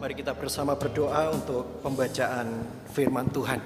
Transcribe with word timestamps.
Mari 0.00 0.16
kita 0.16 0.32
bersama 0.32 0.80
berdoa 0.80 1.28
untuk 1.28 1.84
pembacaan 1.84 2.64
firman 2.88 3.28
Tuhan. 3.28 3.60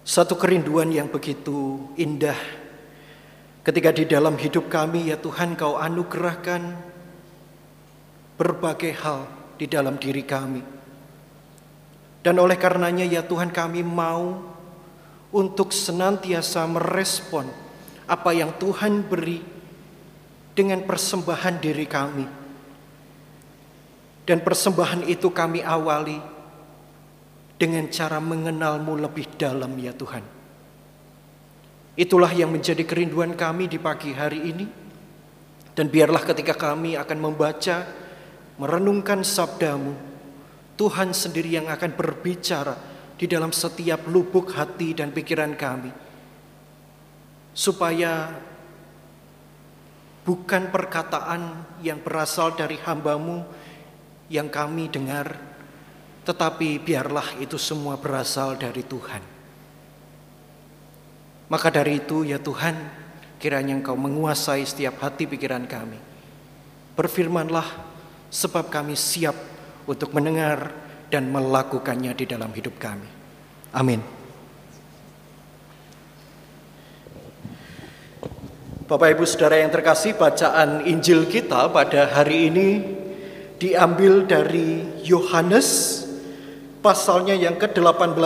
Satu 0.00 0.40
kerinduan 0.40 0.88
yang 0.88 1.04
begitu 1.12 1.92
indah 2.00 2.40
ketika 3.60 3.92
di 3.92 4.08
dalam 4.08 4.40
hidup 4.40 4.72
kami 4.72 5.12
ya 5.12 5.20
Tuhan 5.20 5.52
kau 5.52 5.76
anugerahkan 5.76 6.80
berbagai 8.40 9.04
hal 9.04 9.28
di 9.60 9.68
dalam 9.68 10.00
diri 10.00 10.24
kami. 10.24 10.64
Dan 12.24 12.40
oleh 12.40 12.56
karenanya 12.56 13.04
ya 13.04 13.20
Tuhan 13.20 13.52
kami 13.52 13.84
mau 13.84 14.32
untuk 15.28 15.76
senantiasa 15.76 16.64
merespon 16.64 17.52
apa 18.08 18.32
yang 18.32 18.56
Tuhan 18.56 19.04
beri 19.04 19.44
dengan 20.56 20.80
persembahan 20.88 21.60
diri 21.60 21.84
kami. 21.84 22.45
Dan 24.26 24.42
persembahan 24.42 25.06
itu 25.06 25.30
kami 25.30 25.62
awali 25.62 26.18
dengan 27.54 27.86
cara 27.88 28.18
mengenalmu 28.18 28.98
lebih 28.98 29.38
dalam 29.38 29.70
ya 29.78 29.94
Tuhan. 29.94 30.24
Itulah 31.96 32.28
yang 32.34 32.52
menjadi 32.52 32.84
kerinduan 32.84 33.38
kami 33.38 33.70
di 33.70 33.78
pagi 33.78 34.12
hari 34.12 34.50
ini. 34.50 34.66
Dan 35.76 35.88
biarlah 35.88 36.24
ketika 36.26 36.58
kami 36.58 36.98
akan 36.98 37.18
membaca, 37.20 37.86
merenungkan 38.60 39.22
sabdamu, 39.22 39.94
Tuhan 40.76 41.14
sendiri 41.14 41.56
yang 41.56 41.68
akan 41.72 41.92
berbicara 41.96 42.74
di 43.16 43.24
dalam 43.24 43.54
setiap 43.54 44.04
lubuk 44.10 44.52
hati 44.52 44.92
dan 44.92 45.14
pikiran 45.14 45.56
kami. 45.56 45.92
Supaya 47.56 48.28
bukan 50.26 50.68
perkataan 50.68 51.64
yang 51.80 52.02
berasal 52.04 52.52
dari 52.52 52.76
hambamu 52.82 53.46
yang 54.26 54.50
kami 54.50 54.90
dengar, 54.90 55.38
tetapi 56.26 56.82
biarlah 56.82 57.38
itu 57.38 57.54
semua 57.54 57.94
berasal 57.94 58.58
dari 58.58 58.82
Tuhan. 58.82 59.22
Maka 61.46 61.70
dari 61.70 62.02
itu 62.02 62.26
ya 62.26 62.42
Tuhan, 62.42 62.74
kiranya 63.38 63.78
Engkau 63.78 63.94
menguasai 63.94 64.66
setiap 64.66 64.98
hati 64.98 65.30
pikiran 65.30 65.62
kami. 65.70 65.98
Berfirmanlah 66.98 67.66
sebab 68.26 68.66
kami 68.66 68.98
siap 68.98 69.36
untuk 69.86 70.10
mendengar 70.10 70.74
dan 71.06 71.30
melakukannya 71.30 72.10
di 72.18 72.26
dalam 72.26 72.50
hidup 72.50 72.74
kami. 72.82 73.06
Amin. 73.70 74.02
Bapak 78.86 79.18
Ibu 79.18 79.26
Saudara 79.26 79.58
yang 79.58 79.70
terkasih, 79.70 80.14
bacaan 80.14 80.86
Injil 80.86 81.26
kita 81.26 81.70
pada 81.74 82.06
hari 82.06 82.50
ini 82.50 82.95
diambil 83.56 84.28
dari 84.28 84.84
Yohanes 85.04 86.02
pasalnya 86.84 87.32
yang 87.32 87.56
ke-18 87.56 88.16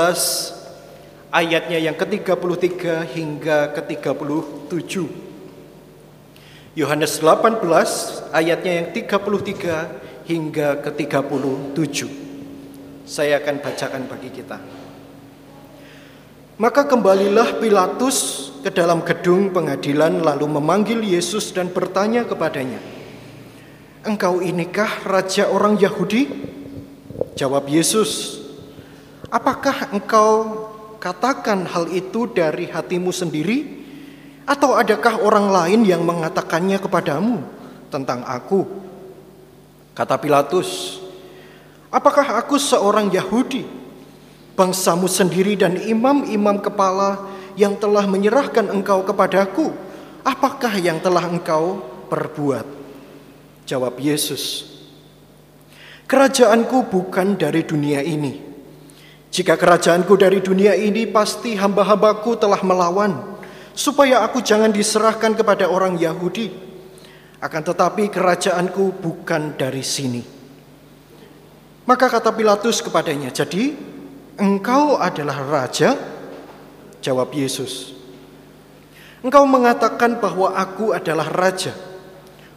ayatnya 1.30 1.78
yang 1.78 1.94
ke-33 1.94 3.06
hingga 3.14 3.58
ke-37. 3.78 4.94
Yohanes 6.74 7.12
18 7.18 7.62
ayatnya 8.30 8.72
yang 8.82 8.88
33 8.94 10.30
hingga 10.30 10.68
ke-37. 10.86 11.98
Saya 13.06 13.42
akan 13.42 13.56
bacakan 13.58 14.02
bagi 14.06 14.30
kita. 14.30 14.58
Maka 16.60 16.84
kembalilah 16.84 17.56
Pilatus 17.56 18.50
ke 18.60 18.68
dalam 18.68 19.00
gedung 19.00 19.48
pengadilan 19.48 20.20
lalu 20.20 20.46
memanggil 20.60 21.00
Yesus 21.00 21.56
dan 21.56 21.72
bertanya 21.72 22.28
kepadanya, 22.28 22.76
"Engkau 24.06 24.40
inikah 24.40 25.04
raja 25.04 25.48
orang 25.48 25.76
Yahudi?" 25.76 26.28
Jawab 27.36 27.68
Yesus, 27.68 28.40
"Apakah 29.28 29.92
engkau 29.92 30.66
katakan 31.00 31.64
hal 31.64 31.88
itu 31.88 32.28
dari 32.28 32.69
hatimu 32.69 33.12
sendiri 33.12 33.80
atau 34.44 34.76
adakah 34.76 35.20
orang 35.25 35.48
lain 35.48 35.80
yang 35.88 36.02
mengatakannya 36.04 36.80
kepadamu 36.80 37.41
tentang 37.92 38.25
aku?" 38.25 38.64
Kata 39.92 40.16
Pilatus, 40.16 41.00
"Apakah 41.92 42.41
aku 42.41 42.56
seorang 42.56 43.12
Yahudi?" 43.12 43.80
bangsamu 44.60 45.08
sendiri 45.08 45.56
dan 45.56 45.80
imam-imam 45.80 46.60
kepala 46.60 47.16
yang 47.56 47.80
telah 47.80 48.04
menyerahkan 48.04 48.69
engkau 48.69 49.00
kepadaku, 49.08 49.72
apakah 50.20 50.76
yang 50.76 51.00
telah 51.00 51.25
engkau 51.25 51.80
perbuat? 52.12 52.79
Jawab 53.70 54.03
Yesus, 54.03 54.66
Kerajaanku 56.10 56.91
bukan 56.91 57.38
dari 57.38 57.62
dunia 57.62 58.03
ini. 58.03 58.34
Jika 59.31 59.54
kerajaanku 59.54 60.19
dari 60.19 60.42
dunia 60.42 60.75
ini, 60.75 61.06
pasti 61.06 61.54
hamba-hambaku 61.54 62.34
telah 62.34 62.58
melawan, 62.66 63.38
supaya 63.78 64.26
aku 64.26 64.42
jangan 64.42 64.75
diserahkan 64.75 65.38
kepada 65.38 65.70
orang 65.70 65.94
Yahudi. 65.94 66.50
Akan 67.38 67.62
tetapi 67.62 68.10
kerajaanku 68.10 68.98
bukan 68.98 69.54
dari 69.54 69.87
sini. 69.87 70.19
Maka 71.87 72.10
kata 72.10 72.34
Pilatus 72.34 72.82
kepadanya, 72.82 73.31
jadi 73.31 73.78
engkau 74.34 74.98
adalah 74.98 75.47
raja? 75.47 75.94
Jawab 76.98 77.31
Yesus. 77.38 77.94
Engkau 79.22 79.47
mengatakan 79.47 80.19
bahwa 80.19 80.58
aku 80.58 80.91
adalah 80.91 81.31
raja. 81.31 81.89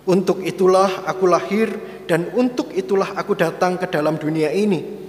Untuk 0.03 0.43
itulah 0.43 1.07
aku 1.07 1.25
lahir 1.31 1.71
dan 2.03 2.27
untuk 2.35 2.75
itulah 2.75 3.15
aku 3.15 3.39
datang 3.39 3.79
ke 3.79 3.87
dalam 3.87 4.19
dunia 4.19 4.51
ini. 4.51 5.01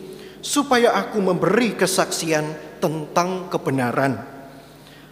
Supaya 0.45 0.95
aku 0.95 1.19
memberi 1.19 1.75
kesaksian 1.75 2.79
tentang 2.79 3.49
kebenaran. 3.49 4.21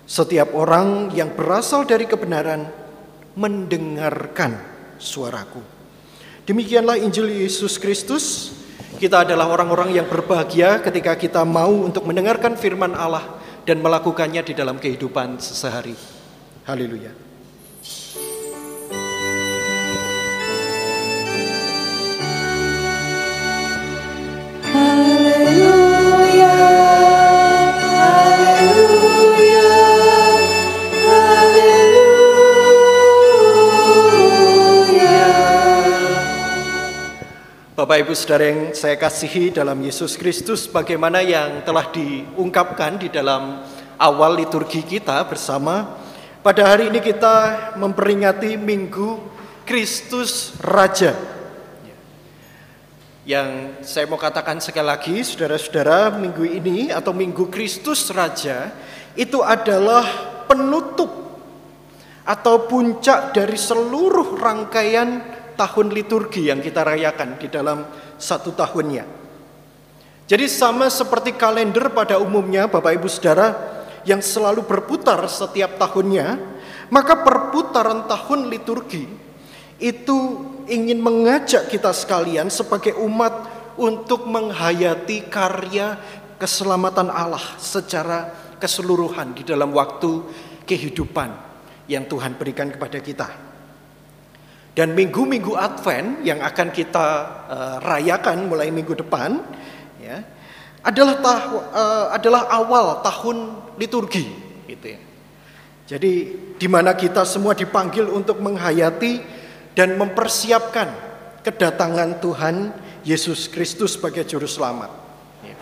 Setiap 0.04 0.52
orang 0.52 1.10
yang 1.16 1.32
berasal 1.32 1.88
dari 1.88 2.04
kebenaran 2.04 2.68
mendengarkan 3.32 4.60
suaraku. 5.00 5.64
Demikianlah 6.44 7.00
Injil 7.00 7.32
Yesus 7.32 7.80
Kristus 7.80 8.52
kita 9.00 9.24
adalah 9.24 9.48
orang-orang 9.48 9.96
yang 9.96 10.06
berbahagia 10.06 10.84
ketika 10.84 11.16
kita 11.16 11.42
mau 11.48 11.72
untuk 11.72 12.04
mendengarkan 12.04 12.60
firman 12.60 12.92
Allah 12.92 13.40
dan 13.64 13.80
melakukannya 13.80 14.42
di 14.44 14.52
dalam 14.52 14.76
kehidupan 14.76 15.40
sehari. 15.40 15.96
Haleluya. 16.68 17.21
Bapak 37.92 38.08
Ibu 38.08 38.16
Saudara 38.16 38.48
yang 38.48 38.72
saya 38.72 38.96
kasihi 38.96 39.52
dalam 39.52 39.76
Yesus 39.84 40.16
Kristus, 40.16 40.64
bagaimana 40.64 41.20
yang 41.20 41.60
telah 41.60 41.92
diungkapkan 41.92 42.96
di 42.96 43.12
dalam 43.12 43.68
awal 44.00 44.32
liturgi 44.32 44.80
kita 44.80 45.20
bersama. 45.28 46.00
Pada 46.40 46.72
hari 46.72 46.88
ini 46.88 47.04
kita 47.04 47.36
memperingati 47.76 48.56
Minggu 48.56 49.20
Kristus 49.68 50.56
Raja. 50.64 51.12
Yang 53.28 53.84
saya 53.84 54.08
mau 54.08 54.16
katakan 54.16 54.56
sekali 54.64 54.88
lagi, 54.88 55.20
saudara-saudara, 55.20 56.16
minggu 56.16 56.48
ini 56.48 56.88
atau 56.88 57.12
Minggu 57.12 57.52
Kristus 57.52 58.08
Raja 58.08 58.72
itu 59.20 59.44
adalah 59.44 60.08
penutup 60.48 61.12
atau 62.24 62.56
puncak 62.64 63.36
dari 63.36 63.60
seluruh 63.60 64.40
rangkaian 64.40 65.41
tahun 65.54 65.92
liturgi 65.92 66.48
yang 66.48 66.60
kita 66.60 66.82
rayakan 66.82 67.36
di 67.38 67.48
dalam 67.48 67.84
satu 68.16 68.52
tahunnya. 68.54 69.04
Jadi 70.26 70.46
sama 70.48 70.88
seperti 70.88 71.34
kalender 71.36 71.92
pada 71.92 72.16
umumnya 72.16 72.70
Bapak 72.70 72.96
Ibu 72.96 73.08
Saudara 73.10 73.52
yang 74.06 74.22
selalu 74.22 74.64
berputar 74.64 75.20
setiap 75.28 75.76
tahunnya, 75.76 76.38
maka 76.88 77.20
perputaran 77.20 78.08
tahun 78.08 78.48
liturgi 78.48 79.04
itu 79.82 80.18
ingin 80.70 81.02
mengajak 81.02 81.66
kita 81.68 81.90
sekalian 81.90 82.48
sebagai 82.48 82.94
umat 83.02 83.50
untuk 83.74 84.30
menghayati 84.30 85.26
karya 85.26 85.98
keselamatan 86.38 87.10
Allah 87.10 87.42
secara 87.58 88.30
keseluruhan 88.62 89.34
di 89.34 89.42
dalam 89.42 89.74
waktu 89.74 90.22
kehidupan 90.62 91.34
yang 91.90 92.06
Tuhan 92.06 92.38
berikan 92.38 92.70
kepada 92.70 93.02
kita. 93.02 93.51
Dan 94.72 94.96
minggu-minggu 94.96 95.52
Advent 95.52 96.24
yang 96.24 96.40
akan 96.40 96.72
kita 96.72 97.06
uh, 97.44 97.76
rayakan 97.84 98.48
mulai 98.48 98.72
minggu 98.72 98.96
depan, 98.96 99.36
ya, 100.00 100.24
adalah 100.80 101.20
tahu, 101.20 101.56
uh, 101.60 102.06
adalah 102.08 102.48
awal 102.48 103.04
tahun 103.04 103.68
liturgi, 103.76 104.32
gitu 104.64 104.86
ya. 104.96 105.00
Jadi 105.92 106.12
di 106.56 106.68
mana 106.72 106.96
kita 106.96 107.28
semua 107.28 107.52
dipanggil 107.52 108.08
untuk 108.08 108.40
menghayati 108.40 109.20
dan 109.76 110.00
mempersiapkan 110.00 110.88
kedatangan 111.44 112.22
Tuhan 112.22 112.72
Yesus 113.02 113.50
Kristus 113.50 113.98
sebagai 113.98 114.24
juru 114.24 114.46
selamat. 114.46 114.88
Ya. 115.42 115.58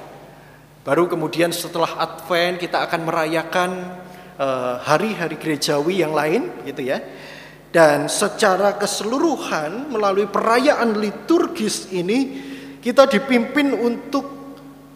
Baru 0.87 1.09
kemudian 1.09 1.51
setelah 1.51 1.99
Advent 1.99 2.61
kita 2.61 2.85
akan 2.85 3.01
merayakan 3.09 3.71
eh, 4.37 4.75
hari-hari 4.85 5.35
uh, 5.35 5.41
gerejawi 5.41 6.05
yang 6.05 6.13
lain 6.13 6.53
gitu 6.69 6.85
ya. 6.85 7.01
Dan 7.70 8.11
secara 8.11 8.75
keseluruhan 8.75 9.94
melalui 9.94 10.26
perayaan 10.26 10.99
liturgis 10.99 11.87
ini 11.94 12.50
kita 12.82 13.06
dipimpin 13.06 13.70
untuk 13.70 14.26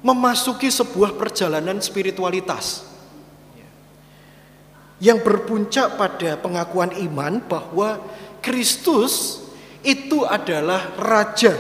memasuki 0.03 0.69
sebuah 0.69 1.15
perjalanan 1.15 1.79
spiritualitas 1.79 2.95
yang 5.03 5.23
berpuncak 5.23 6.01
pada 6.01 6.41
pengakuan 6.41 6.95
iman 6.97 7.43
bahwa 7.45 8.01
Kristus 8.41 9.45
itu 9.85 10.25
adalah 10.25 10.97
raja 10.97 11.53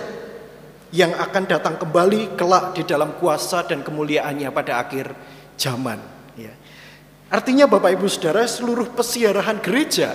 yang 0.94 1.10
akan 1.12 1.44
datang 1.44 1.74
kembali 1.76 2.38
kelak 2.38 2.78
di 2.78 2.82
dalam 2.86 3.18
kuasa 3.18 3.66
dan 3.66 3.82
kemuliaannya 3.82 4.48
pada 4.54 4.80
akhir 4.80 5.10
zaman. 5.58 5.98
Ya. 6.38 6.54
Artinya 7.28 7.66
Bapak 7.66 7.98
Ibu 7.98 8.06
Saudara 8.06 8.46
seluruh 8.46 8.94
pesiarahan 8.94 9.58
gereja 9.58 10.14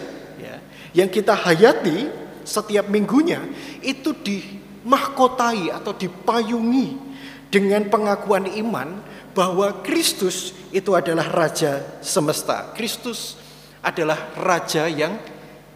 yang 0.99 1.07
kita 1.07 1.31
hayati 1.31 2.11
setiap 2.43 2.91
minggunya 2.91 3.39
itu 3.79 4.11
dimahkotai 4.11 5.71
atau 5.71 5.95
dipayungi 5.95 6.99
dengan 7.47 7.87
pengakuan 7.87 8.51
iman 8.59 8.99
bahwa 9.31 9.79
Kristus 9.79 10.51
itu 10.75 10.91
adalah 10.91 11.31
raja 11.31 11.79
semesta. 12.03 12.75
Kristus 12.75 13.39
adalah 13.79 14.35
raja 14.35 14.91
yang 14.91 15.15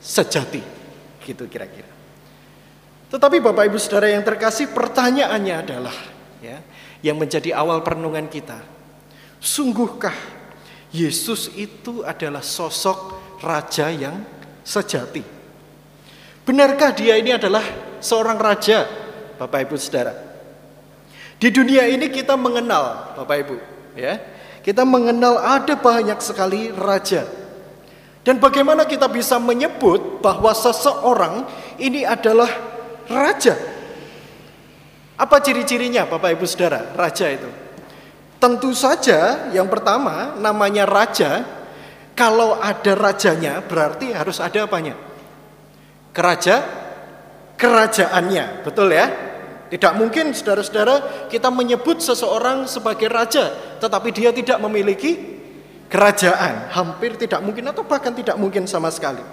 sejati. 0.03 0.59
Gitu 1.23 1.47
kira-kira. 1.47 1.87
Tetapi 3.07 3.37
Bapak 3.39 3.69
Ibu 3.69 3.77
Saudara 3.77 4.09
yang 4.09 4.25
terkasih, 4.25 4.73
pertanyaannya 4.73 5.55
adalah 5.55 5.95
ya, 6.41 6.59
yang 7.05 7.15
menjadi 7.15 7.53
awal 7.55 7.85
perenungan 7.85 8.25
kita. 8.25 8.57
Sungguhkah 9.37 10.17
Yesus 10.89 11.53
itu 11.53 12.01
adalah 12.01 12.41
sosok 12.41 13.21
raja 13.41 13.93
yang 13.93 14.25
sejati. 14.63 15.24
Benarkah 16.44 16.92
dia 16.92 17.15
ini 17.19 17.31
adalah 17.31 17.63
seorang 18.04 18.39
raja, 18.39 18.83
Bapak 19.39 19.69
Ibu 19.69 19.75
Saudara? 19.80 20.12
Di 21.39 21.51
dunia 21.51 21.88
ini 21.88 22.07
kita 22.12 22.36
mengenal, 22.36 23.15
Bapak 23.19 23.38
Ibu, 23.48 23.56
ya. 23.95 24.19
Kita 24.63 24.88
mengenal 24.88 25.39
ada 25.39 25.75
banyak 25.75 26.19
sekali 26.24 26.71
raja. 26.71 27.27
Dan 28.24 28.39
bagaimana 28.39 28.88
kita 28.88 29.12
bisa 29.12 29.36
menyebut 29.36 30.24
bahwa 30.24 30.56
seseorang 30.56 31.44
ini 31.75 32.07
adalah 32.07 32.48
raja? 33.12 33.59
Apa 35.19 35.44
ciri-cirinya 35.44 36.07
Bapak 36.07 36.39
Ibu 36.39 36.48
Saudara, 36.48 36.95
raja 36.95 37.27
itu? 37.27 37.48
Tentu 38.39 38.75
saja 38.75 39.51
yang 39.56 39.71
pertama 39.71 40.36
namanya 40.39 40.83
raja 40.83 41.44
kalau 42.13 42.62
ada 42.62 42.94
rajanya 42.94 43.62
berarti 43.65 44.13
harus 44.13 44.38
ada 44.38 44.69
apanya? 44.69 44.94
Keraja, 46.13 46.62
kerajaannya, 47.57 48.62
betul 48.62 48.94
ya? 48.94 49.10
Tidak 49.74 49.94
mungkin 49.98 50.38
saudara-saudara 50.38 51.27
kita 51.33 51.50
menyebut 51.50 51.98
seseorang 51.98 52.69
sebagai 52.69 53.10
raja 53.10 53.50
tetapi 53.81 54.13
dia 54.13 54.30
tidak 54.30 54.62
memiliki 54.62 55.42
kerajaan. 55.89 56.69
Hampir 56.69 57.18
tidak 57.18 57.42
mungkin 57.42 57.74
atau 57.74 57.81
bahkan 57.81 58.13
tidak 58.13 58.38
mungkin 58.38 58.69
sama 58.69 58.94
sekali. 58.94 59.25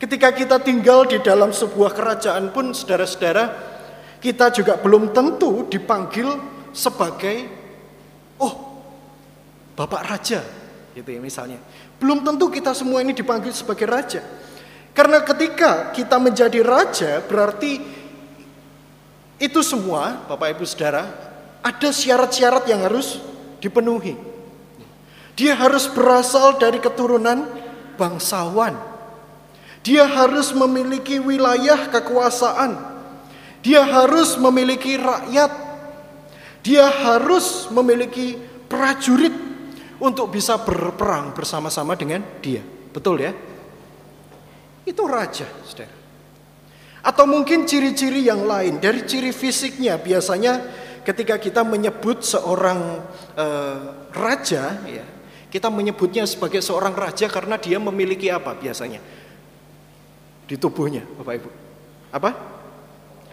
Ketika 0.00 0.32
kita 0.32 0.56
tinggal 0.64 1.04
di 1.04 1.20
dalam 1.20 1.52
sebuah 1.52 1.92
kerajaan 1.92 2.48
pun 2.56 2.72
saudara-saudara 2.72 3.52
kita 4.24 4.48
juga 4.48 4.80
belum 4.80 5.12
tentu 5.12 5.68
dipanggil 5.68 6.40
sebagai 6.72 7.44
oh 8.40 8.80
Bapak 9.76 10.08
Raja 10.08 10.40
gitu 10.96 11.08
ya 11.08 11.20
misalnya. 11.20 11.60
Belum 12.00 12.24
tentu 12.24 12.48
kita 12.48 12.72
semua 12.72 13.04
ini 13.04 13.12
dipanggil 13.12 13.52
sebagai 13.52 13.84
raja. 13.84 14.24
Karena 14.96 15.20
ketika 15.22 15.92
kita 15.92 16.16
menjadi 16.16 16.64
raja 16.64 17.20
berarti 17.22 17.78
itu 19.40 19.60
semua 19.62 20.24
Bapak 20.26 20.56
Ibu 20.56 20.64
Saudara 20.66 21.06
ada 21.60 21.88
syarat-syarat 21.92 22.64
yang 22.66 22.80
harus 22.88 23.20
dipenuhi. 23.60 24.16
Dia 25.36 25.56
harus 25.56 25.88
berasal 25.88 26.56
dari 26.56 26.80
keturunan 26.80 27.48
bangsawan. 27.96 28.76
Dia 29.80 30.04
harus 30.04 30.52
memiliki 30.52 31.16
wilayah 31.20 31.88
kekuasaan. 31.88 32.76
Dia 33.64 33.84
harus 33.84 34.36
memiliki 34.36 35.00
rakyat. 35.00 35.52
Dia 36.60 36.88
harus 36.88 37.68
memiliki 37.72 38.36
prajurit 38.68 39.49
untuk 40.00 40.32
bisa 40.32 40.56
berperang 40.64 41.36
bersama-sama 41.36 41.92
dengan 41.94 42.24
dia. 42.40 42.64
Betul 42.90 43.20
ya? 43.20 43.32
Itu 44.88 45.04
raja, 45.06 45.46
saudara. 45.62 45.92
Atau 47.00 47.24
mungkin 47.28 47.64
ciri-ciri 47.64 48.24
yang 48.24 48.44
lain. 48.44 48.80
Dari 48.80 49.04
ciri 49.04 49.32
fisiknya 49.32 49.96
biasanya 50.00 50.60
ketika 51.04 51.36
kita 51.40 51.64
menyebut 51.64 52.24
seorang 52.24 53.00
uh, 53.36 53.78
raja, 54.12 54.76
ya, 54.84 55.04
kita 55.48 55.72
menyebutnya 55.72 56.28
sebagai 56.28 56.60
seorang 56.60 56.92
raja 56.92 57.28
karena 57.28 57.56
dia 57.56 57.80
memiliki 57.80 58.28
apa 58.28 58.52
biasanya? 58.56 59.00
Di 60.44 60.56
tubuhnya, 60.60 61.04
Bapak 61.16 61.34
Ibu. 61.40 61.50
Apa? 62.10 62.30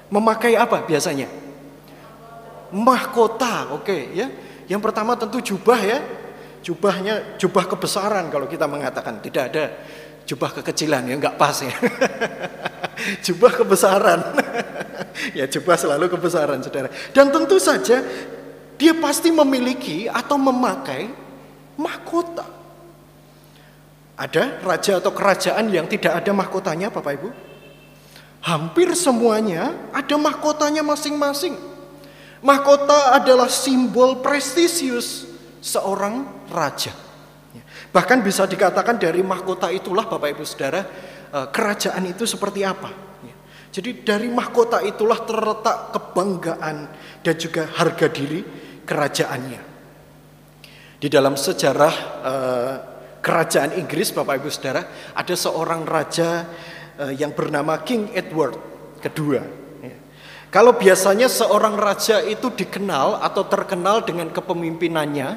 Memakai 0.07 0.55
apa 0.55 0.87
biasanya? 0.87 1.27
Mahkota, 2.71 3.75
oke 3.75 3.83
okay, 3.83 4.01
ya. 4.15 4.27
Yang 4.67 4.81
pertama 4.83 5.15
tentu 5.15 5.39
jubah 5.39 5.79
ya, 5.79 5.99
Jubahnya 6.65 7.37
jubah 7.39 7.69
kebesaran 7.69 8.27
kalau 8.27 8.49
kita 8.49 8.67
mengatakan 8.67 9.23
tidak 9.23 9.43
ada 9.53 9.63
jubah 10.27 10.51
kekecilan 10.59 11.07
ya 11.07 11.15
nggak 11.15 11.35
pas 11.39 11.55
ya. 11.63 11.71
jubah 13.25 13.51
kebesaran. 13.55 14.19
ya 15.37 15.45
jubah 15.47 15.75
selalu 15.79 16.11
kebesaran 16.11 16.59
saudara. 16.59 16.91
Dan 17.15 17.31
tentu 17.31 17.55
saja 17.61 18.03
dia 18.77 18.93
pasti 18.97 19.31
memiliki 19.31 20.05
atau 20.11 20.35
memakai 20.35 21.09
mahkota. 21.79 22.45
Ada 24.17 24.65
raja 24.65 24.97
atau 24.97 25.13
kerajaan 25.13 25.69
yang 25.69 25.85
tidak 25.85 26.17
ada 26.17 26.31
mahkotanya 26.33 26.89
Bapak 26.89 27.13
Ibu? 27.21 27.29
Hampir 28.41 28.89
semuanya 28.97 29.77
ada 29.93 30.15
mahkotanya 30.17 30.81
masing-masing. 30.81 31.53
Mahkota 32.41 33.17
adalah 33.17 33.49
simbol 33.49 34.21
prestisius 34.25 35.26
seorang 35.59 36.47
raja. 36.51 36.93
Bahkan 37.91 38.19
bisa 38.21 38.45
dikatakan 38.45 39.01
dari 39.01 39.23
mahkota 39.25 39.71
itulah 39.73 40.05
Bapak 40.05 40.29
Ibu 40.37 40.43
Saudara, 40.45 40.81
eh, 41.33 41.47
kerajaan 41.49 42.03
itu 42.05 42.23
seperti 42.27 42.61
apa. 42.63 43.07
Jadi 43.67 44.01
dari 44.01 44.25
mahkota 44.31 44.81
itulah 44.81 45.21
terletak 45.21 45.93
kebanggaan 45.93 46.77
dan 47.21 47.35
juga 47.37 47.69
harga 47.77 48.07
diri 48.09 48.41
kerajaannya. 48.87 49.61
Di 50.97 51.07
dalam 51.11 51.37
sejarah 51.37 51.95
eh, 52.25 52.75
kerajaan 53.21 53.77
Inggris 53.77 54.15
Bapak 54.15 54.41
Ibu 54.41 54.49
Saudara, 54.49 55.13
ada 55.13 55.35
seorang 55.35 55.85
raja 55.85 56.47
eh, 56.97 57.13
yang 57.19 57.37
bernama 57.37 57.77
King 57.85 58.09
Edward 58.17 58.57
kedua. 58.97 59.66
Kalau 60.47 60.79
biasanya 60.79 61.27
seorang 61.27 61.75
raja 61.75 62.23
itu 62.23 62.47
dikenal 62.47 63.19
atau 63.19 63.43
terkenal 63.51 64.07
dengan 64.07 64.31
kepemimpinannya, 64.31 65.29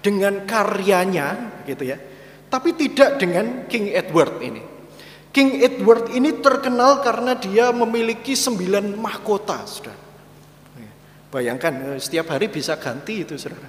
dengan 0.00 0.48
karyanya 0.48 1.60
gitu 1.68 1.84
ya. 1.84 2.00
Tapi 2.48 2.72
tidak 2.72 3.20
dengan 3.20 3.68
King 3.68 3.92
Edward 3.92 4.40
ini. 4.40 4.62
King 5.34 5.58
Edward 5.60 6.14
ini 6.14 6.38
terkenal 6.38 7.02
karena 7.02 7.34
dia 7.34 7.74
memiliki 7.74 8.38
sembilan 8.38 8.94
mahkota, 8.94 9.66
Saudara. 9.66 10.04
Bayangkan 11.34 11.74
eh, 11.74 11.98
setiap 11.98 12.30
hari 12.30 12.46
bisa 12.46 12.78
ganti 12.78 13.26
itu, 13.26 13.34
Saudara. 13.34 13.66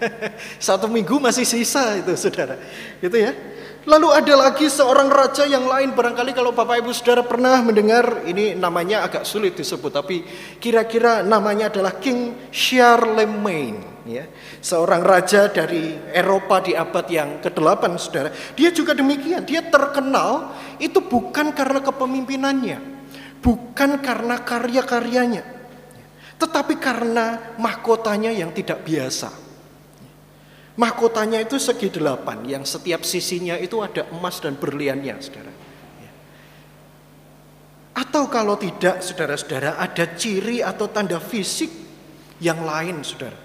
Satu 0.56 0.88
minggu 0.88 1.20
masih 1.20 1.44
sisa 1.44 2.00
itu, 2.00 2.16
Saudara. 2.16 2.56
Gitu 3.04 3.12
ya. 3.20 3.36
Lalu 3.84 4.08
ada 4.16 4.48
lagi 4.48 4.64
seorang 4.72 5.12
raja 5.12 5.44
yang 5.44 5.68
lain 5.68 5.92
barangkali 5.92 6.32
kalau 6.32 6.56
Bapak 6.56 6.80
Ibu 6.80 6.96
Saudara 6.96 7.20
pernah 7.20 7.60
mendengar 7.60 8.24
ini 8.24 8.56
namanya 8.56 9.04
agak 9.04 9.28
sulit 9.28 9.52
disebut 9.60 9.92
tapi 9.92 10.24
kira-kira 10.56 11.20
namanya 11.20 11.68
adalah 11.68 12.00
King 12.00 12.48
Charlemagne 12.48 14.08
ya. 14.08 14.24
Seorang 14.64 15.04
raja 15.04 15.52
dari 15.52 16.00
Eropa 16.16 16.64
di 16.64 16.72
abad 16.72 17.06
yang 17.12 17.44
ke-8 17.44 17.82
Saudara. 18.00 18.32
Dia 18.56 18.72
juga 18.72 18.96
demikian, 18.96 19.44
dia 19.44 19.60
terkenal 19.60 20.56
itu 20.80 21.04
bukan 21.04 21.52
karena 21.52 21.84
kepemimpinannya, 21.84 22.78
bukan 23.44 24.00
karena 24.00 24.40
karya-karyanya, 24.40 25.44
tetapi 26.40 26.80
karena 26.80 27.52
mahkotanya 27.60 28.32
yang 28.32 28.48
tidak 28.56 28.80
biasa. 28.80 29.44
Mahkotanya 30.74 31.38
itu 31.38 31.54
segi 31.54 31.86
delapan, 31.86 32.42
yang 32.42 32.66
setiap 32.66 33.06
sisinya 33.06 33.54
itu 33.54 33.78
ada 33.78 34.10
emas 34.10 34.42
dan 34.42 34.58
berliannya, 34.58 35.14
saudara. 35.22 35.52
Atau 37.94 38.26
kalau 38.26 38.58
tidak, 38.58 38.98
saudara-saudara, 38.98 39.78
ada 39.78 40.02
ciri 40.18 40.66
atau 40.66 40.90
tanda 40.90 41.22
fisik 41.22 41.70
yang 42.42 42.66
lain, 42.66 43.06
saudara. 43.06 43.38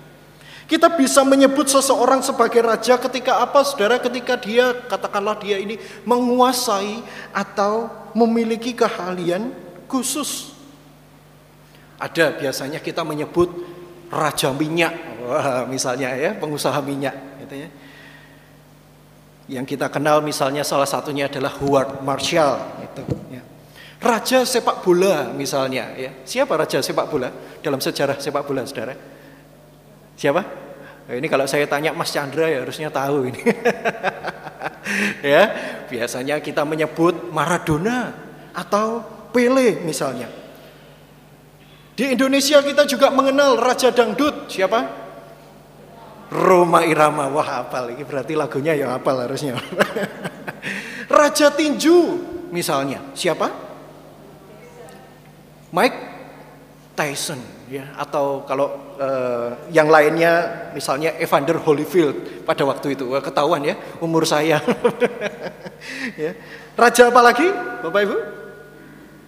Kita 0.69 0.89
bisa 0.93 1.25
menyebut 1.25 1.65
seseorang 1.65 2.21
sebagai 2.21 2.61
raja 2.61 2.97
ketika 2.97 3.41
apa, 3.41 3.61
saudara? 3.65 4.01
Ketika 4.01 4.37
dia, 4.37 4.73
katakanlah 4.89 5.37
dia 5.41 5.57
ini 5.61 5.81
menguasai 6.05 7.01
atau 7.33 7.89
memiliki 8.13 8.73
keahlian 8.73 9.53
khusus. 9.89 10.53
Ada 11.97 12.37
biasanya 12.37 12.77
kita 12.77 13.01
menyebut 13.01 13.49
raja 14.13 14.53
minyak, 14.53 14.93
Wah, 15.29 15.61
misalnya 15.69 16.17
ya, 16.17 16.33
pengusaha 16.33 16.81
minyak, 16.81 17.13
gitu 17.45 17.55
ya. 17.61 17.69
Yang 19.45 19.77
kita 19.77 19.93
kenal 19.93 20.25
misalnya 20.25 20.65
salah 20.65 20.89
satunya 20.89 21.29
adalah 21.29 21.53
Howard 21.61 22.01
Marshall, 22.01 22.57
itu. 22.81 23.05
Ya. 23.29 23.45
Raja 24.01 24.41
sepak 24.41 24.81
bola 24.81 25.29
misalnya, 25.29 25.93
ya. 25.93 26.17
Siapa 26.25 26.57
raja 26.57 26.81
sepak 26.81 27.05
bola 27.13 27.29
dalam 27.61 27.77
sejarah 27.77 28.17
sepak 28.17 28.41
bola, 28.41 28.65
saudara? 28.65 28.97
Siapa? 30.17 30.41
Nah, 31.05 31.13
ini 31.13 31.29
kalau 31.29 31.45
saya 31.45 31.69
tanya 31.69 31.93
Mas 31.93 32.09
Chandra 32.09 32.49
ya 32.49 32.65
harusnya 32.65 32.89
tahu 32.89 33.29
ini. 33.29 33.41
ya, 35.33 35.43
biasanya 35.85 36.41
kita 36.41 36.65
menyebut 36.65 37.29
Maradona 37.29 38.17
atau 38.49 39.05
Pele 39.29 39.77
misalnya. 39.85 40.25
Di 41.93 42.17
Indonesia 42.17 42.65
kita 42.65 42.89
juga 42.89 43.13
mengenal 43.13 43.61
Raja 43.61 43.93
Dangdut, 43.93 44.49
siapa? 44.49 45.08
Roma 46.29 46.85
Irama. 46.85 47.29
Wah, 47.33 47.65
apal 47.65 47.93
ini 47.93 48.05
berarti 48.05 48.37
lagunya 48.37 48.77
ya 48.77 48.93
apal 48.93 49.17
harusnya. 49.25 49.57
Raja 51.09 51.49
Tinju 51.49 51.97
misalnya, 52.53 53.01
siapa? 53.17 53.49
Mike 55.69 55.97
Tyson 56.97 57.39
ya 57.69 57.85
atau 57.93 58.41
kalau 58.49 58.97
uh, 58.97 59.69
yang 59.69 59.87
lainnya 59.87 60.65
misalnya 60.73 61.13
Evander 61.21 61.61
Holyfield 61.61 62.43
pada 62.43 62.65
waktu 62.65 62.97
itu 62.97 63.05
Wah, 63.13 63.21
ketahuan 63.21 63.61
ya 63.61 63.77
umur 64.01 64.25
saya 64.25 64.57
ya. 66.25 66.33
raja 66.73 67.13
apa 67.13 67.21
lagi 67.21 67.45
Bapak 67.85 68.01
Ibu 68.09 68.17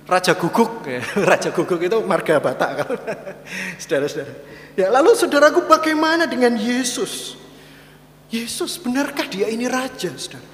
Raja 0.07 0.33
Guguk. 0.33 0.85
Raja 1.29 1.49
Guguk 1.53 1.81
itu 1.81 1.97
marga 2.03 2.41
Batak 2.41 2.69
kalau 2.83 2.95
saudara-saudara 3.81 4.33
ya 4.75 4.87
lalu 4.87 5.11
saudaraku 5.13 5.67
bagaimana 5.67 6.25
dengan 6.25 6.55
Yesus 6.55 7.35
Yesus 8.31 8.79
benarkah 8.79 9.27
dia 9.27 9.51
ini 9.51 9.67
raja 9.67 10.15
saudara 10.15 10.51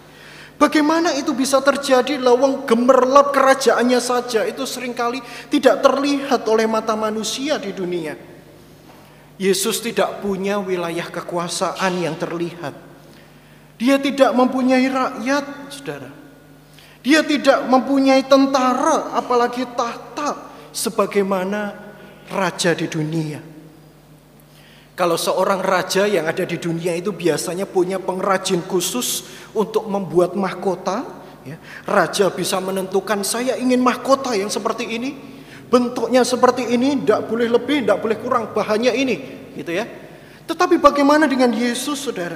Bagaimana 0.58 1.14
itu 1.14 1.38
bisa 1.38 1.62
terjadi 1.62 2.18
lawang 2.18 2.66
gemerlap 2.66 3.30
kerajaannya 3.30 4.02
saja 4.02 4.42
itu 4.42 4.66
sering 4.66 4.90
kali 4.98 5.22
tidak 5.54 5.86
terlihat 5.86 6.42
oleh 6.50 6.66
mata 6.66 6.98
manusia 6.98 7.62
di 7.62 7.70
dunia. 7.78 8.18
Yesus 9.38 9.78
tidak 9.86 10.18
punya 10.26 10.58
wilayah 10.58 11.06
kekuasaan 11.14 12.02
yang 12.02 12.18
terlihat. 12.18 12.74
Dia 13.78 14.02
tidak 14.02 14.34
mempunyai 14.34 14.90
rakyat, 14.90 15.46
saudara. 15.70 16.10
Dia 17.08 17.24
tidak 17.24 17.64
mempunyai 17.72 18.28
tentara, 18.28 19.16
apalagi 19.16 19.64
tahta 19.80 20.52
sebagaimana 20.76 21.72
raja 22.28 22.76
di 22.76 22.84
dunia. 22.84 23.40
Kalau 24.92 25.16
seorang 25.16 25.64
raja 25.64 26.04
yang 26.04 26.28
ada 26.28 26.44
di 26.44 26.60
dunia 26.60 26.92
itu 27.00 27.16
biasanya 27.16 27.64
punya 27.64 27.96
pengrajin 27.96 28.60
khusus 28.68 29.24
untuk 29.56 29.88
membuat 29.88 30.36
mahkota. 30.36 31.08
Ya. 31.48 31.56
Raja 31.88 32.28
bisa 32.28 32.60
menentukan 32.60 33.24
saya 33.24 33.56
ingin 33.56 33.80
mahkota 33.80 34.36
yang 34.36 34.52
seperti 34.52 35.00
ini. 35.00 35.16
Bentuknya 35.72 36.28
seperti 36.28 36.76
ini, 36.76 37.08
tidak 37.08 37.32
boleh 37.32 37.48
lebih, 37.48 37.88
tidak 37.88 38.04
boleh 38.04 38.18
kurang, 38.20 38.52
bahannya 38.52 38.92
ini. 38.92 39.16
gitu 39.56 39.72
ya. 39.72 39.88
Tetapi 40.44 40.76
bagaimana 40.76 41.24
dengan 41.24 41.56
Yesus 41.56 42.04
saudara? 42.04 42.36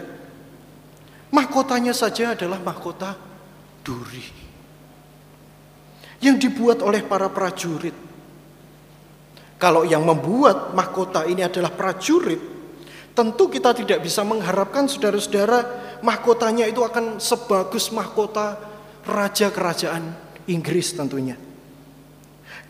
Mahkotanya 1.28 1.92
saja 1.92 2.40
adalah 2.40 2.63
mahkota 2.63 3.20
duri. 3.84 4.40
Yang 6.22 6.50
dibuat 6.50 6.86
oleh 6.86 7.01
para 7.01 7.28
prajurit. 7.34 7.98
Kalau 9.58 9.86
yang 9.86 10.06
membuat 10.06 10.74
mahkota 10.74 11.25
ini 11.25 11.46
adalah 11.46 11.74
prajurit, 11.74 12.51
Tentu 13.12 13.51
kita 13.51 13.75
tidak 13.75 14.00
bisa 14.08 14.24
mengharapkan 14.24 14.88
saudara-saudara 14.88 15.60
mahkotanya 16.00 16.63
itu 16.63 16.80
akan 16.80 17.20
sebagus 17.20 17.92
mahkota 17.92 18.56
raja 19.04 19.51
kerajaan 19.51 20.16
Inggris 20.48 20.96
tentunya. 20.96 21.36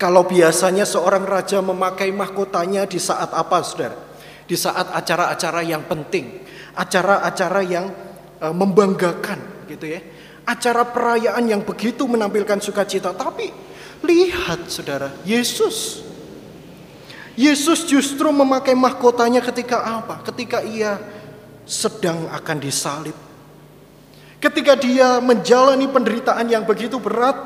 Kalau 0.01 0.25
biasanya 0.25 0.81
seorang 0.81 1.29
raja 1.29 1.61
memakai 1.61 2.09
mahkotanya 2.09 2.89
di 2.89 2.97
saat 2.97 3.29
apa 3.29 3.61
saudara? 3.61 3.93
Di 4.49 4.57
saat 4.57 4.89
acara-acara 4.89 5.61
yang 5.61 5.85
penting, 5.85 6.41
acara-acara 6.73 7.61
yang 7.61 7.85
e, 8.41 8.47
membanggakan 8.49 9.69
gitu 9.69 9.93
ya. 9.93 10.01
Acara 10.45 10.83
perayaan 10.87 11.45
yang 11.45 11.61
begitu 11.61 12.09
menampilkan 12.09 12.57
sukacita. 12.59 13.13
Tapi 13.13 13.53
lihat 14.01 14.67
saudara, 14.67 15.13
Yesus 15.23 16.11
Yesus 17.39 17.87
justru 17.87 18.27
memakai 18.29 18.75
mahkotanya 18.75 19.39
ketika 19.39 19.79
apa? 19.81 20.19
Ketika 20.27 20.59
ia 20.61 20.99
sedang 21.63 22.27
akan 22.27 22.57
disalib. 22.59 23.15
Ketika 24.41 24.75
dia 24.75 25.21
menjalani 25.21 25.85
penderitaan 25.87 26.49
yang 26.49 26.65
begitu 26.65 26.97
berat, 26.97 27.37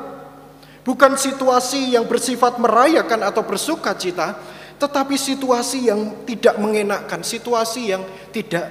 bukan 0.82 1.14
situasi 1.14 1.94
yang 1.94 2.08
bersifat 2.08 2.56
merayakan 2.56 3.30
atau 3.30 3.44
bersuka 3.44 3.92
cita, 3.94 4.34
tetapi 4.80 5.14
situasi 5.14 5.92
yang 5.92 6.24
tidak 6.24 6.56
mengenakkan, 6.56 7.20
situasi 7.20 7.92
yang 7.94 8.02
tidak 8.32 8.66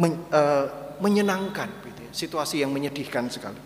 uh, 0.00 0.64
menyenangkan. 0.98 1.85
Situasi 2.16 2.64
yang 2.64 2.72
menyedihkan 2.72 3.28
sekali. 3.28 3.60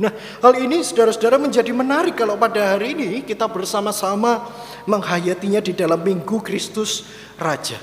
Nah, 0.00 0.14
hal 0.40 0.56
ini 0.56 0.80
saudara-saudara 0.80 1.36
menjadi 1.36 1.74
menarik 1.76 2.16
kalau 2.16 2.38
pada 2.40 2.72
hari 2.72 2.96
ini 2.96 3.20
kita 3.20 3.44
bersama-sama 3.50 4.48
menghayatinya 4.88 5.60
di 5.60 5.76
dalam 5.76 6.00
Minggu 6.00 6.40
Kristus 6.40 7.04
Raja. 7.36 7.76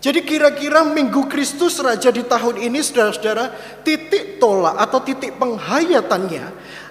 Jadi 0.00 0.24
kira-kira 0.24 0.86
Minggu 0.88 1.28
Kristus 1.28 1.76
Raja 1.84 2.08
di 2.08 2.24
tahun 2.24 2.62
ini 2.62 2.80
saudara-saudara 2.80 3.52
titik 3.84 4.40
tolak 4.40 4.78
atau 4.88 5.04
titik 5.04 5.36
penghayatannya 5.36 6.46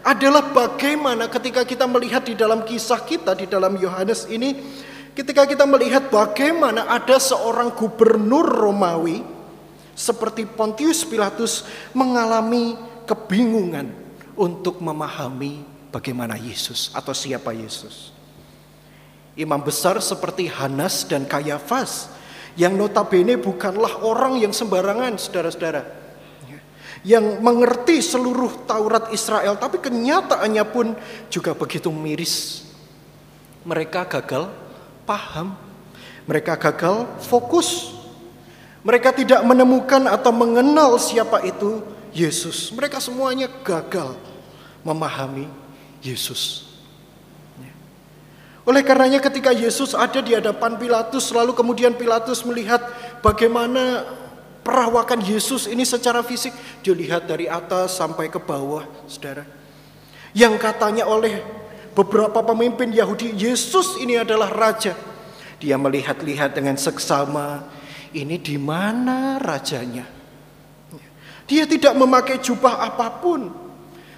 adalah 0.06 0.54
bagaimana 0.54 1.26
ketika 1.26 1.66
kita 1.66 1.90
melihat 1.90 2.30
di 2.30 2.38
dalam 2.38 2.62
kisah 2.62 3.02
kita 3.02 3.34
di 3.34 3.50
dalam 3.50 3.74
Yohanes 3.82 4.30
ini 4.30 4.54
ketika 5.18 5.50
kita 5.50 5.66
melihat 5.66 6.14
bagaimana 6.14 6.86
ada 6.86 7.18
seorang 7.18 7.74
gubernur 7.74 8.46
Romawi 8.46 9.35
seperti 9.96 10.44
Pontius 10.44 11.08
Pilatus 11.08 11.64
mengalami 11.96 12.76
kebingungan 13.08 13.90
untuk 14.36 14.84
memahami 14.84 15.64
bagaimana 15.90 16.36
Yesus 16.36 16.92
atau 16.92 17.16
siapa 17.16 17.56
Yesus. 17.56 18.12
Imam 19.40 19.64
besar 19.64 20.00
seperti 20.04 20.52
Hanas 20.52 21.08
dan 21.08 21.24
Kayafas 21.24 22.12
yang 22.60 22.76
notabene 22.76 23.40
bukanlah 23.40 24.04
orang 24.04 24.40
yang 24.40 24.52
sembarangan 24.52 25.16
saudara-saudara. 25.16 26.04
Yang 27.06 27.38
mengerti 27.38 28.02
seluruh 28.02 28.66
Taurat 28.66 29.14
Israel 29.14 29.56
tapi 29.62 29.78
kenyataannya 29.78 30.66
pun 30.68 30.98
juga 31.30 31.54
begitu 31.54 31.94
miris. 31.94 32.66
Mereka 33.62 34.10
gagal 34.10 34.50
paham. 35.06 35.54
Mereka 36.26 36.58
gagal 36.58 37.06
fokus. 37.22 37.95
Mereka 38.86 39.18
tidak 39.18 39.42
menemukan 39.42 40.06
atau 40.06 40.30
mengenal 40.30 41.02
siapa 41.02 41.42
itu 41.42 41.82
Yesus. 42.14 42.70
Mereka 42.70 43.02
semuanya 43.02 43.50
gagal 43.66 44.14
memahami 44.86 45.50
Yesus. 46.06 46.70
Ya. 47.58 47.74
Oleh 48.62 48.86
karenanya 48.86 49.18
ketika 49.18 49.50
Yesus 49.50 49.98
ada 49.98 50.22
di 50.22 50.38
hadapan 50.38 50.78
Pilatus 50.78 51.34
lalu 51.34 51.58
kemudian 51.58 51.98
Pilatus 51.98 52.46
melihat 52.46 52.86
bagaimana 53.26 54.06
perawakan 54.62 55.22
Yesus 55.26 55.66
ini 55.66 55.82
secara 55.82 56.22
fisik 56.22 56.54
dilihat 56.86 57.26
dari 57.26 57.50
atas 57.50 57.98
sampai 57.98 58.30
ke 58.30 58.38
bawah, 58.38 58.86
Saudara. 59.10 59.50
Yang 60.38 60.62
katanya 60.62 61.10
oleh 61.10 61.42
beberapa 61.98 62.46
pemimpin 62.46 62.94
Yahudi, 62.94 63.34
Yesus 63.34 63.98
ini 63.98 64.22
adalah 64.22 64.54
raja. 64.54 64.94
Dia 65.58 65.80
melihat-lihat 65.80 66.54
dengan 66.54 66.78
seksama, 66.78 67.66
ini 68.16 68.40
di 68.40 68.56
mana 68.56 69.36
rajanya? 69.38 70.08
Dia 71.46 71.70
tidak 71.70 71.94
memakai 71.94 72.42
jubah 72.42 72.82
apa 72.82 73.22
pun. 73.22 73.54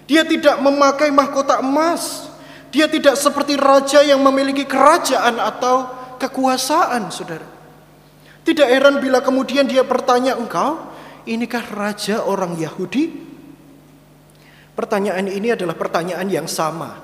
Dia 0.07 0.23
tidak 0.23 0.63
memakai 0.63 1.11
mahkota 1.11 1.59
emas. 1.59 2.31
Dia 2.71 2.87
tidak 2.87 3.19
seperti 3.19 3.59
raja 3.59 3.99
yang 4.03 4.23
memiliki 4.23 4.63
kerajaan 4.63 5.39
atau 5.39 5.91
kekuasaan, 6.15 7.11
saudara. 7.11 7.47
Tidak 8.47 8.63
heran 8.63 9.03
bila 9.03 9.19
kemudian 9.19 9.67
dia 9.67 9.83
bertanya 9.83 10.39
engkau, 10.39 10.79
inikah 11.27 11.67
raja 11.67 12.23
orang 12.23 12.55
Yahudi? 12.55 13.27
Pertanyaan 14.71 15.27
ini 15.27 15.51
adalah 15.51 15.75
pertanyaan 15.75 16.27
yang 16.31 16.47
sama 16.47 16.95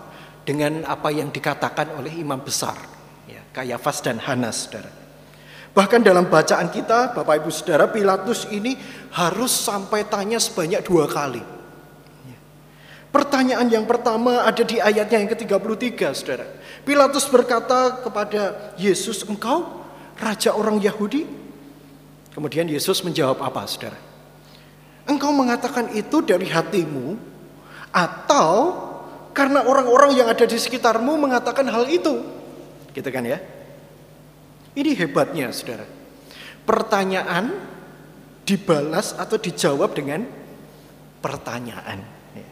dengan 0.48 0.88
apa 0.88 1.12
yang 1.12 1.36
dikatakan 1.36 2.00
oleh 2.00 2.16
imam 2.16 2.40
besar, 2.40 2.80
ya, 3.28 3.44
Kayafas 3.52 4.00
dan 4.00 4.24
Hanas, 4.24 4.72
saudara. 4.72 5.03
Bahkan 5.74 6.06
dalam 6.06 6.30
bacaan 6.30 6.70
kita, 6.70 7.18
Bapak 7.18 7.42
Ibu 7.42 7.50
Saudara, 7.50 7.90
Pilatus 7.90 8.46
ini 8.54 8.78
harus 9.10 9.50
sampai 9.50 10.06
tanya 10.06 10.38
sebanyak 10.38 10.86
dua 10.86 11.10
kali. 11.10 11.42
Ya. 12.30 12.38
Pertanyaan 13.10 13.66
yang 13.74 13.90
pertama 13.90 14.46
ada 14.46 14.62
di 14.62 14.78
ayatnya 14.78 15.26
yang 15.26 15.34
ke-33, 15.34 15.98
Saudara. 16.14 16.46
Pilatus 16.86 17.26
berkata 17.26 18.06
kepada 18.06 18.74
Yesus, 18.78 19.26
engkau 19.26 19.82
raja 20.22 20.54
orang 20.54 20.78
Yahudi? 20.78 21.26
Kemudian 22.38 22.70
Yesus 22.70 23.02
menjawab 23.02 23.42
apa, 23.42 23.66
Saudara? 23.66 23.98
Engkau 25.10 25.34
mengatakan 25.34 25.90
itu 25.98 26.22
dari 26.22 26.54
hatimu 26.54 27.18
atau 27.90 28.78
karena 29.34 29.66
orang-orang 29.66 30.22
yang 30.22 30.30
ada 30.30 30.46
di 30.46 30.54
sekitarmu 30.54 31.18
mengatakan 31.18 31.66
hal 31.66 31.90
itu. 31.90 32.22
Gitu 32.94 33.10
kan 33.10 33.26
ya? 33.26 33.42
Ini 34.74 34.92
hebatnya 34.98 35.54
saudara. 35.54 35.86
Pertanyaan 36.66 37.54
dibalas 38.44 39.14
atau 39.14 39.38
dijawab 39.38 39.94
dengan 39.94 40.26
pertanyaan. 41.22 42.02
Ya. 42.34 42.48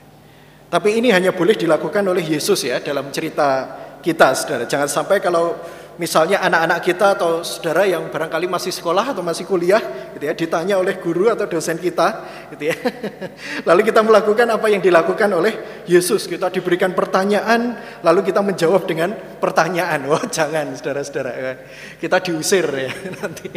Tapi 0.71 1.01
ini 1.01 1.09
hanya 1.11 1.33
boleh 1.33 1.57
dilakukan 1.57 2.05
oleh 2.05 2.23
Yesus 2.23 2.63
ya 2.63 2.79
dalam 2.79 3.09
cerita 3.09 3.67
kita 3.99 4.37
saudara. 4.37 4.63
Jangan 4.69 4.87
sampai 4.87 5.17
kalau 5.17 5.57
misalnya 5.99 6.39
anak-anak 6.41 6.79
kita 6.81 7.07
atau 7.19 7.43
saudara 7.43 7.83
yang 7.83 8.07
barangkali 8.07 8.47
masih 8.47 8.71
sekolah 8.71 9.11
atau 9.11 9.21
masih 9.21 9.43
kuliah 9.43 9.81
gitu 10.15 10.23
ya 10.23 10.33
ditanya 10.33 10.79
oleh 10.79 10.95
guru 10.97 11.27
atau 11.27 11.45
dosen 11.45 11.75
kita 11.77 12.25
gitu 12.55 12.71
ya 12.71 12.75
lalu 13.69 13.85
kita 13.91 13.99
melakukan 14.01 14.47
apa 14.49 14.67
yang 14.71 14.79
dilakukan 14.79 15.29
oleh 15.29 15.80
Yesus 15.91 16.24
kita 16.24 16.48
diberikan 16.48 16.95
pertanyaan 16.95 17.75
lalu 18.00 18.31
kita 18.31 18.39
menjawab 18.39 18.88
dengan 18.88 19.12
pertanyaan 19.43 20.07
wah 20.07 20.24
jangan 20.36 20.71
saudara-saudara 20.71 21.31
ya. 21.36 21.53
kita 22.00 22.24
diusir 22.24 22.65
ya 22.71 22.91
nanti 23.19 23.48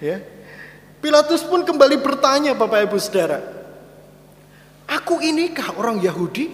ya 0.00 0.16
Pilatus 1.02 1.44
pun 1.44 1.66
kembali 1.66 2.00
bertanya 2.00 2.56
Bapak 2.56 2.88
Ibu 2.88 2.96
Saudara 2.96 3.44
aku 4.88 5.20
inikah 5.20 5.76
orang 5.76 6.00
Yahudi 6.00 6.48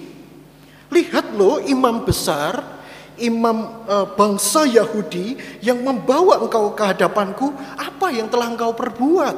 lihat 0.90 1.30
loh 1.38 1.62
imam 1.62 2.02
besar 2.02 2.78
imam 3.18 3.86
uh, 3.86 4.06
bangsa 4.14 4.64
Yahudi 4.64 5.38
yang 5.58 5.82
membawa 5.82 6.38
engkau 6.38 6.70
ke 6.72 6.82
hadapanku, 6.86 7.50
apa 7.74 8.14
yang 8.14 8.30
telah 8.30 8.46
engkau 8.46 8.72
perbuat? 8.72 9.36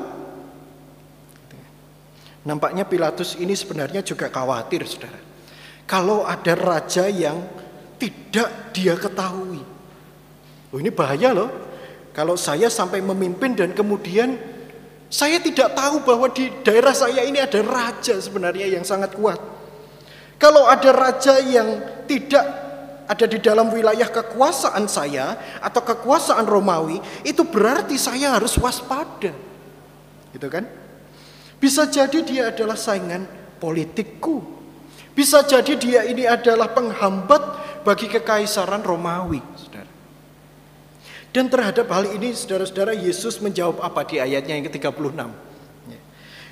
Nampaknya 2.44 2.88
Pilatus 2.88 3.36
ini 3.36 3.52
sebenarnya 3.52 4.00
juga 4.00 4.28
khawatir, 4.28 4.84
saudara. 4.88 5.29
Kalau 5.90 6.22
ada 6.22 6.54
raja 6.54 7.10
yang 7.10 7.42
tidak 7.98 8.70
dia 8.70 8.94
ketahui. 8.94 9.58
Oh 10.70 10.78
ini 10.78 10.94
bahaya 10.94 11.34
loh. 11.34 11.50
Kalau 12.14 12.38
saya 12.38 12.70
sampai 12.70 13.02
memimpin 13.02 13.58
dan 13.58 13.74
kemudian 13.74 14.38
saya 15.10 15.42
tidak 15.42 15.74
tahu 15.74 16.06
bahwa 16.06 16.30
di 16.30 16.46
daerah 16.62 16.94
saya 16.94 17.26
ini 17.26 17.42
ada 17.42 17.58
raja 17.66 18.14
sebenarnya 18.22 18.70
yang 18.70 18.86
sangat 18.86 19.18
kuat. 19.18 19.42
Kalau 20.38 20.70
ada 20.70 20.94
raja 20.94 21.42
yang 21.42 21.82
tidak 22.06 22.46
ada 23.10 23.26
di 23.26 23.42
dalam 23.42 23.74
wilayah 23.74 24.06
kekuasaan 24.06 24.86
saya 24.86 25.58
atau 25.58 25.82
kekuasaan 25.82 26.46
Romawi, 26.46 27.02
itu 27.26 27.42
berarti 27.42 27.98
saya 27.98 28.38
harus 28.38 28.54
waspada. 28.54 29.34
Gitu 30.30 30.46
kan? 30.46 30.70
Bisa 31.58 31.90
jadi 31.90 32.18
dia 32.22 32.42
adalah 32.54 32.78
saingan 32.78 33.26
politikku. 33.58 34.59
Bisa 35.14 35.42
jadi 35.42 35.74
dia 35.74 36.00
ini 36.06 36.24
adalah 36.24 36.70
penghambat 36.70 37.42
bagi 37.82 38.06
kekaisaran 38.06 38.80
Romawi, 38.84 39.42
Saudara. 39.58 39.90
Dan 41.30 41.46
terhadap 41.46 41.86
hal 41.94 42.10
ini, 42.10 42.34
saudara-saudara, 42.34 42.90
Yesus 42.90 43.38
menjawab 43.38 43.78
apa 43.86 44.02
di 44.02 44.18
ayatnya 44.18 44.58
yang 44.58 44.66
ke-36? 44.66 45.50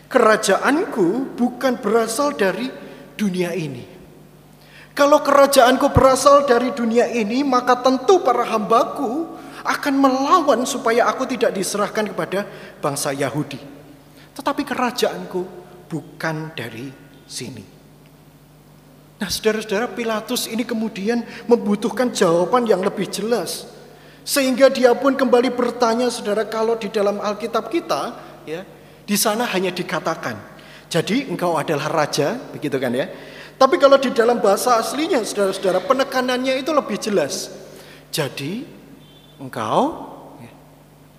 Kerajaanku 0.08 1.36
bukan 1.36 1.82
berasal 1.82 2.32
dari 2.32 2.72
dunia 3.18 3.52
ini. 3.52 3.84
Kalau 4.96 5.20
kerajaanku 5.20 5.92
berasal 5.92 6.48
dari 6.48 6.72
dunia 6.72 7.10
ini, 7.12 7.44
maka 7.44 7.76
tentu 7.82 8.22
para 8.24 8.46
hambaku 8.46 9.28
akan 9.68 9.94
melawan 10.00 10.64
supaya 10.64 11.10
aku 11.10 11.28
tidak 11.28 11.52
diserahkan 11.52 12.08
kepada 12.08 12.48
bangsa 12.80 13.12
Yahudi. 13.12 13.60
Tetapi 14.32 14.62
kerajaanku 14.64 15.40
bukan 15.90 16.56
dari 16.56 16.88
sini. 17.28 17.77
Nah 19.18 19.26
saudara-saudara 19.26 19.90
Pilatus 19.90 20.46
ini 20.46 20.62
kemudian 20.62 21.26
membutuhkan 21.50 22.14
jawaban 22.14 22.66
yang 22.70 22.82
lebih 22.82 23.10
jelas. 23.10 23.66
Sehingga 24.22 24.70
dia 24.70 24.94
pun 24.94 25.16
kembali 25.16 25.50
bertanya 25.56 26.12
saudara 26.12 26.46
kalau 26.46 26.78
di 26.78 26.86
dalam 26.92 27.18
Alkitab 27.18 27.72
kita 27.72 28.14
ya 28.46 28.62
di 29.08 29.16
sana 29.16 29.48
hanya 29.48 29.72
dikatakan. 29.72 30.36
Jadi 30.88 31.28
engkau 31.28 31.56
adalah 31.56 31.88
raja, 31.88 32.36
begitu 32.52 32.76
kan 32.76 32.92
ya. 32.92 33.08
Tapi 33.58 33.74
kalau 33.80 33.98
di 33.98 34.14
dalam 34.14 34.38
bahasa 34.38 34.78
aslinya, 34.78 35.18
saudara-saudara, 35.26 35.82
penekanannya 35.82 36.62
itu 36.62 36.70
lebih 36.70 36.94
jelas. 36.96 37.50
Jadi, 38.14 38.62
engkau, 39.36 40.06
ya, 40.38 40.52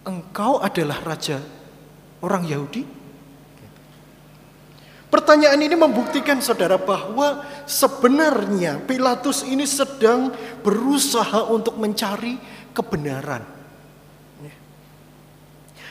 engkau 0.07 0.57
adalah 0.63 1.03
raja 1.03 1.43
orang 2.23 2.47
Yahudi. 2.47 2.98
Pertanyaan 5.09 5.57
ini 5.57 5.73
membuktikan 5.73 6.37
saudara 6.37 6.77
bahwa 6.77 7.41
sebenarnya 7.65 8.77
Pilatus 8.85 9.41
ini 9.41 9.65
sedang 9.65 10.29
berusaha 10.61 11.49
untuk 11.49 11.81
mencari 11.81 12.37
kebenaran. 12.77 13.41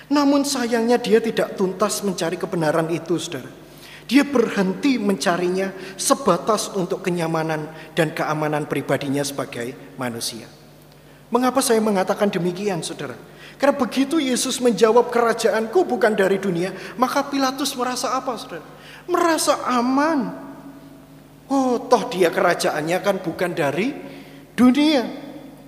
Namun 0.08 0.46
sayangnya 0.46 0.96
dia 0.96 1.20
tidak 1.20 1.58
tuntas 1.58 2.00
mencari 2.00 2.40
kebenaran 2.40 2.88
itu 2.88 3.20
saudara. 3.20 3.50
Dia 4.08 4.24
berhenti 4.24 4.96
mencarinya 4.96 5.68
sebatas 6.00 6.72
untuk 6.72 7.04
kenyamanan 7.04 7.68
dan 7.92 8.16
keamanan 8.16 8.64
pribadinya 8.64 9.20
sebagai 9.20 9.76
manusia. 10.00 10.48
Mengapa 11.28 11.60
saya 11.60 11.76
mengatakan 11.84 12.32
demikian, 12.32 12.80
saudara? 12.80 13.12
Karena 13.58 13.74
begitu 13.74 14.22
Yesus 14.22 14.62
menjawab 14.62 15.10
kerajaanku 15.10 15.82
bukan 15.82 16.14
dari 16.14 16.38
dunia, 16.38 16.70
maka 16.94 17.26
Pilatus 17.26 17.74
merasa 17.74 18.14
apa, 18.14 18.38
saudara? 18.38 18.62
Merasa 19.10 19.58
aman. 19.66 20.30
Oh, 21.50 21.82
toh 21.90 22.06
dia 22.06 22.30
kerajaannya 22.30 22.98
kan 23.02 23.18
bukan 23.18 23.50
dari 23.50 23.90
dunia. 24.54 25.02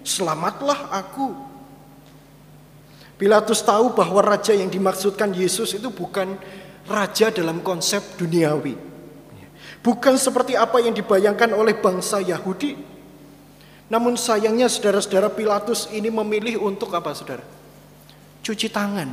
Selamatlah 0.06 0.86
aku. 0.94 1.34
Pilatus 3.18 3.60
tahu 3.66 3.92
bahwa 3.92 4.22
raja 4.22 4.54
yang 4.54 4.70
dimaksudkan 4.70 5.34
Yesus 5.34 5.74
itu 5.74 5.90
bukan 5.90 6.38
raja 6.86 7.34
dalam 7.34 7.58
konsep 7.60 8.00
duniawi. 8.16 8.78
Bukan 9.82 10.14
seperti 10.14 10.54
apa 10.54 10.78
yang 10.78 10.94
dibayangkan 10.94 11.52
oleh 11.58 11.74
bangsa 11.74 12.22
Yahudi. 12.22 12.78
Namun 13.90 14.14
sayangnya 14.14 14.70
saudara-saudara 14.70 15.34
Pilatus 15.34 15.90
ini 15.90 16.06
memilih 16.06 16.62
untuk 16.62 16.94
apa 16.94 17.10
saudara? 17.12 17.59
Cuci 18.40 18.68
tangan. 18.72 19.10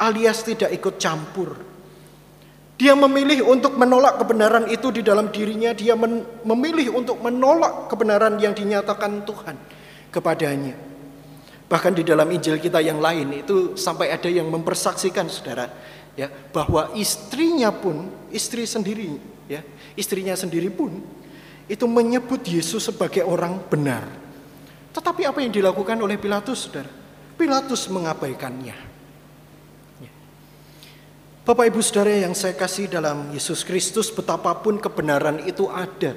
Alias 0.00 0.40
tidak 0.44 0.72
ikut 0.72 0.96
campur. 0.96 1.56
Dia 2.80 2.96
memilih 2.96 3.44
untuk 3.44 3.76
menolak 3.76 4.16
kebenaran 4.16 4.64
itu 4.72 4.88
di 4.88 5.04
dalam 5.04 5.28
dirinya. 5.28 5.76
Dia 5.76 5.92
memilih 6.48 6.96
untuk 6.96 7.20
menolak 7.20 7.92
kebenaran 7.92 8.40
yang 8.40 8.56
dinyatakan 8.56 9.20
Tuhan 9.28 9.56
kepadanya. 10.08 10.72
Bahkan 11.68 11.92
di 11.92 12.02
dalam 12.02 12.26
Injil 12.32 12.56
kita 12.56 12.80
yang 12.80 12.98
lain 12.98 13.44
itu 13.44 13.76
sampai 13.76 14.10
ada 14.10 14.26
yang 14.26 14.48
mempersaksikan 14.48 15.28
saudara 15.30 15.70
ya 16.18 16.26
bahwa 16.26 16.90
istrinya 16.98 17.70
pun 17.70 18.10
istri 18.34 18.66
sendiri 18.66 19.14
ya 19.46 19.62
istrinya 19.94 20.34
sendiri 20.34 20.66
pun 20.66 20.98
itu 21.70 21.86
menyebut 21.86 22.42
Yesus 22.42 22.90
sebagai 22.90 23.22
orang 23.22 23.62
benar. 23.70 24.02
Tetapi 24.90 25.22
apa 25.22 25.38
yang 25.38 25.54
dilakukan 25.54 25.94
oleh 26.02 26.18
Pilatus, 26.18 26.66
Saudara? 26.66 26.99
Pilatus 27.40 27.88
mengabaikannya. 27.88 28.76
Ya. 30.04 30.12
Bapak 31.48 31.72
Ibu 31.72 31.80
Saudara 31.80 32.12
yang 32.12 32.36
saya 32.36 32.52
kasih 32.52 32.92
dalam 32.92 33.32
Yesus 33.32 33.64
Kristus, 33.64 34.12
betapapun 34.12 34.76
kebenaran 34.76 35.40
itu 35.48 35.64
ada 35.72 36.12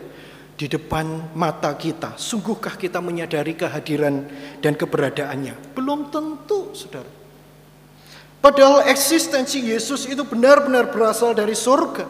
di 0.60 0.68
depan 0.68 1.32
mata 1.32 1.72
kita. 1.80 2.20
Sungguhkah 2.20 2.76
kita 2.76 3.00
menyadari 3.00 3.56
kehadiran 3.56 4.28
dan 4.60 4.76
keberadaannya? 4.76 5.72
Belum 5.72 6.12
tentu, 6.12 6.76
Saudara. 6.76 7.08
Padahal 8.44 8.92
eksistensi 8.92 9.64
Yesus 9.64 10.04
itu 10.04 10.28
benar-benar 10.28 10.92
berasal 10.92 11.32
dari 11.32 11.56
surga. 11.56 12.04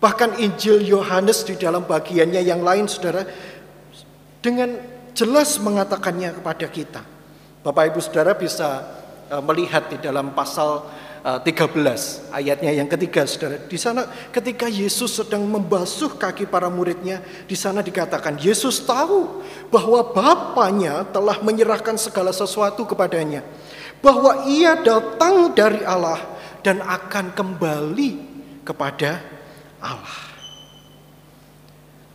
Bahkan 0.00 0.40
Injil 0.40 0.80
Yohanes 0.88 1.44
di 1.44 1.52
dalam 1.60 1.84
bagiannya 1.84 2.40
yang 2.40 2.64
lain 2.64 2.88
saudara 2.88 3.28
dengan 4.40 4.80
jelas 5.12 5.60
mengatakannya 5.60 6.32
kepada 6.40 6.66
kita. 6.72 7.17
Bapak 7.68 7.92
Ibu 7.92 8.00
Saudara 8.00 8.32
bisa 8.32 8.80
e, 9.28 9.36
melihat 9.44 9.92
di 9.92 10.00
dalam 10.00 10.32
pasal 10.32 10.88
13 11.44 12.32
ayatnya 12.32 12.72
yang 12.72 12.88
ketiga 12.88 13.28
Saudara. 13.28 13.60
Di 13.60 13.76
sana 13.76 14.08
ketika 14.32 14.64
Yesus 14.64 15.20
sedang 15.20 15.44
membasuh 15.44 16.16
kaki 16.16 16.48
para 16.48 16.72
muridnya, 16.72 17.20
di 17.44 17.52
sana 17.52 17.84
dikatakan 17.84 18.40
Yesus 18.40 18.80
tahu 18.88 19.44
bahwa 19.68 20.00
Bapaknya 20.16 21.04
telah 21.12 21.36
menyerahkan 21.44 22.00
segala 22.00 22.32
sesuatu 22.32 22.88
kepadanya. 22.88 23.44
Bahwa 24.00 24.48
ia 24.48 24.80
datang 24.80 25.52
dari 25.52 25.84
Allah 25.84 26.24
dan 26.64 26.80
akan 26.80 27.36
kembali 27.36 28.10
kepada 28.64 29.20
Allah. 29.84 30.27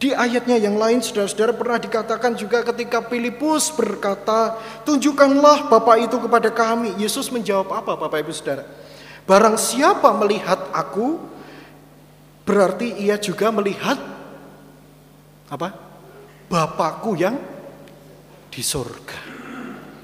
Di 0.03 0.11
ayatnya 0.11 0.59
yang 0.59 0.75
lain 0.75 0.99
saudara-saudara 0.99 1.55
pernah 1.55 1.79
dikatakan 1.79 2.35
juga 2.35 2.59
ketika 2.59 3.07
Filipus 3.07 3.71
berkata, 3.71 4.59
tunjukkanlah 4.83 5.71
Bapak 5.71 5.95
itu 6.03 6.19
kepada 6.19 6.51
kami. 6.51 6.91
Yesus 6.99 7.31
menjawab 7.31 7.71
apa 7.71 7.95
Bapak 7.95 8.19
Ibu 8.19 8.35
Saudara? 8.35 8.67
Barang 9.23 9.55
siapa 9.55 10.11
melihat 10.19 10.59
aku, 10.75 11.23
berarti 12.43 12.99
ia 12.99 13.15
juga 13.15 13.47
melihat 13.55 13.95
apa? 15.47 15.71
Bapakku 16.51 17.15
yang 17.15 17.39
di 18.51 18.59
surga. 18.59 19.19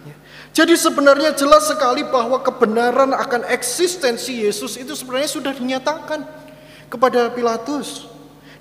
Ya. 0.07 0.15
Jadi 0.63 0.79
sebenarnya 0.79 1.35
jelas 1.35 1.67
sekali 1.67 2.07
bahwa 2.07 2.39
kebenaran 2.39 3.11
akan 3.11 3.51
eksistensi 3.51 4.47
Yesus 4.47 4.79
itu 4.79 4.95
sebenarnya 4.95 5.27
sudah 5.27 5.51
dinyatakan 5.51 6.23
kepada 6.87 7.27
Pilatus. 7.35 8.07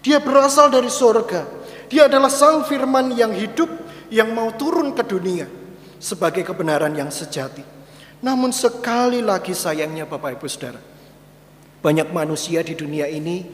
Dia 0.03 0.23
berasal 0.23 0.71
dari 0.71 0.91
sorga. 0.91 1.47
Dia 1.89 2.07
adalah 2.07 2.29
sang 2.29 2.63
firman 2.69 3.17
yang 3.17 3.33
hidup 3.33 3.69
yang 4.13 4.33
mau 4.33 4.53
turun 4.55 4.93
ke 4.93 5.03
dunia 5.05 5.49
sebagai 5.99 6.45
kebenaran 6.45 6.93
yang 6.95 7.09
sejati. 7.09 7.65
Namun 8.21 8.51
sekali 8.51 9.23
lagi 9.23 9.55
sayangnya 9.55 10.05
Bapak 10.05 10.39
Ibu 10.39 10.47
Saudara, 10.51 10.81
banyak 11.81 12.11
manusia 12.11 12.61
di 12.67 12.75
dunia 12.75 13.07
ini 13.07 13.47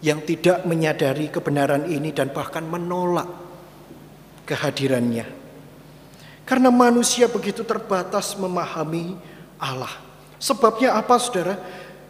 yang 0.00 0.24
tidak 0.24 0.64
menyadari 0.64 1.28
kebenaran 1.28 1.88
ini 1.88 2.12
dan 2.12 2.32
bahkan 2.32 2.64
menolak 2.64 3.28
kehadirannya. 4.48 5.26
Karena 6.46 6.70
manusia 6.70 7.26
begitu 7.26 7.66
terbatas 7.66 8.38
memahami 8.38 9.18
Allah. 9.58 9.90
Sebabnya 10.38 10.94
apa 10.94 11.18
saudara? 11.18 11.58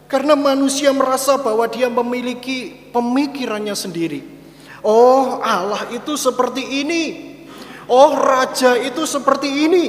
Karena 0.07 0.39
manusia 0.39 0.95
merasa 0.95 1.35
bahwa 1.35 1.67
dia 1.67 1.91
memiliki 1.91 2.91
pemikirannya 2.95 3.75
sendiri. 3.75 4.23
Oh, 4.79 5.43
Allah 5.43 5.91
itu 5.91 6.15
seperti 6.15 6.63
ini. 6.63 7.03
Oh, 7.91 8.15
raja 8.15 8.79
itu 8.79 9.03
seperti 9.03 9.67
ini. 9.67 9.83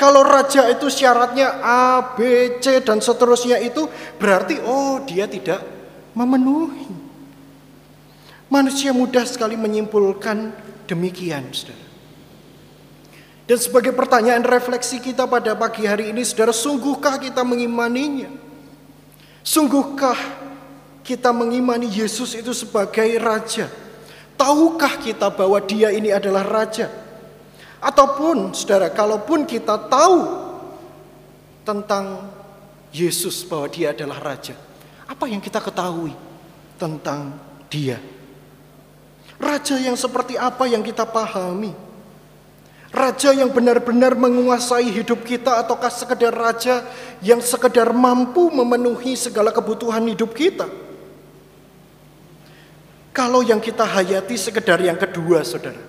Kalau 0.00 0.24
raja 0.24 0.72
itu 0.72 0.88
syaratnya 0.88 1.60
A, 1.60 2.16
B, 2.16 2.20
C 2.64 2.80
dan 2.80 3.04
seterusnya 3.04 3.60
itu 3.60 3.86
berarti 4.16 4.56
oh 4.64 5.04
dia 5.04 5.28
tidak 5.28 5.60
memenuhi. 6.16 6.88
Manusia 8.48 8.92
mudah 8.92 9.24
sekali 9.24 9.56
menyimpulkan 9.56 10.52
demikian, 10.88 11.52
Saudara. 11.52 11.88
Dan 13.48 13.58
sebagai 13.60 13.92
pertanyaan 13.92 14.44
refleksi 14.44 15.00
kita 15.00 15.28
pada 15.28 15.56
pagi 15.56 15.84
hari 15.84 16.12
ini, 16.12 16.24
Saudara, 16.24 16.52
sungguhkah 16.56 17.20
kita 17.20 17.44
mengimaninya? 17.44 18.51
Sungguhkah 19.42 20.18
kita 21.02 21.34
mengimani 21.34 21.90
Yesus 21.90 22.38
itu 22.38 22.54
sebagai 22.54 23.10
raja? 23.18 23.66
Tahukah 24.38 24.98
kita 25.02 25.30
bahwa 25.34 25.58
dia 25.62 25.90
ini 25.90 26.14
adalah 26.14 26.46
raja? 26.46 26.88
Ataupun 27.82 28.54
saudara, 28.54 28.86
kalaupun 28.86 29.42
kita 29.42 29.74
tahu 29.90 30.18
tentang 31.66 32.30
Yesus 32.94 33.42
bahwa 33.42 33.66
dia 33.66 33.90
adalah 33.90 34.22
raja, 34.22 34.54
apa 35.10 35.26
yang 35.26 35.42
kita 35.42 35.58
ketahui 35.58 36.14
tentang 36.78 37.34
dia? 37.66 37.98
Raja 39.42 39.74
yang 39.82 39.98
seperti 39.98 40.38
apa 40.38 40.70
yang 40.70 40.86
kita 40.86 41.02
pahami? 41.02 41.74
Raja 42.92 43.32
yang 43.32 43.48
benar-benar 43.48 44.12
menguasai 44.12 44.92
hidup 44.92 45.24
kita 45.24 45.64
ataukah 45.64 45.88
sekedar 45.88 46.28
raja 46.28 46.84
yang 47.24 47.40
sekedar 47.40 47.88
mampu 47.96 48.52
memenuhi 48.52 49.16
segala 49.16 49.48
kebutuhan 49.48 50.04
hidup 50.12 50.36
kita? 50.36 50.68
Kalau 53.16 53.40
yang 53.40 53.64
kita 53.64 53.88
hayati 53.88 54.36
sekedar 54.36 54.76
yang 54.80 55.00
kedua, 55.00 55.40
saudara, 55.40 55.80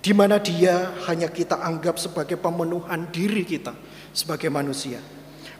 di 0.00 0.12
mana 0.16 0.40
dia 0.40 0.96
hanya 1.08 1.28
kita 1.28 1.60
anggap 1.60 2.00
sebagai 2.00 2.40
pemenuhan 2.40 3.08
diri 3.12 3.44
kita 3.44 3.76
sebagai 4.16 4.48
manusia, 4.48 5.00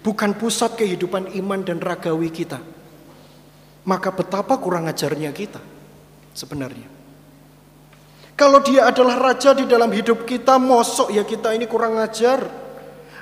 bukan 0.01 0.33
pusat 0.33 0.81
kehidupan 0.81 1.37
iman 1.45 1.61
dan 1.61 1.77
ragawi 1.77 2.33
kita, 2.33 2.57
maka 3.85 4.09
betapa 4.13 4.57
kurang 4.57 4.89
ajarnya 4.89 5.29
kita 5.33 5.61
sebenarnya. 6.33 7.00
Kalau 8.41 8.65
dia 8.65 8.89
adalah 8.89 9.21
raja 9.21 9.53
di 9.53 9.69
dalam 9.69 9.93
hidup 9.93 10.25
kita, 10.25 10.57
mosok 10.57 11.13
ya 11.13 11.29
kita 11.29 11.53
ini 11.53 11.69
kurang 11.69 12.01
ajar. 12.01 12.41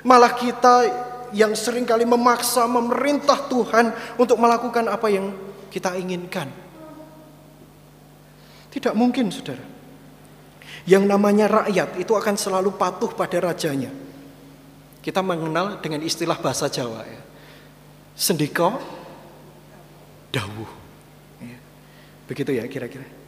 Malah 0.07 0.31
kita 0.31 0.87
yang 1.35 1.51
sering 1.59 1.83
kali 1.83 2.07
memaksa 2.07 2.63
memerintah 2.71 3.51
Tuhan 3.51 3.91
untuk 4.15 4.39
melakukan 4.39 4.87
apa 4.87 5.11
yang 5.11 5.35
kita 5.67 5.99
inginkan. 5.99 6.47
Tidak 8.71 8.95
mungkin, 8.95 9.27
saudara. 9.27 9.59
Yang 10.87 11.03
namanya 11.03 11.51
rakyat 11.51 11.99
itu 11.99 12.15
akan 12.15 12.39
selalu 12.39 12.79
patuh 12.79 13.11
pada 13.11 13.43
rajanya. 13.43 13.91
Kita 15.03 15.19
mengenal 15.19 15.83
dengan 15.83 15.99
istilah 15.99 16.39
bahasa 16.39 16.71
Jawa 16.71 17.03
ya. 17.03 17.21
Sendiko, 18.15 18.71
dawuh. 20.31 20.71
Ya. 21.43 21.59
Begitu 22.23 22.55
ya 22.55 22.63
kira-kira. 22.71 23.18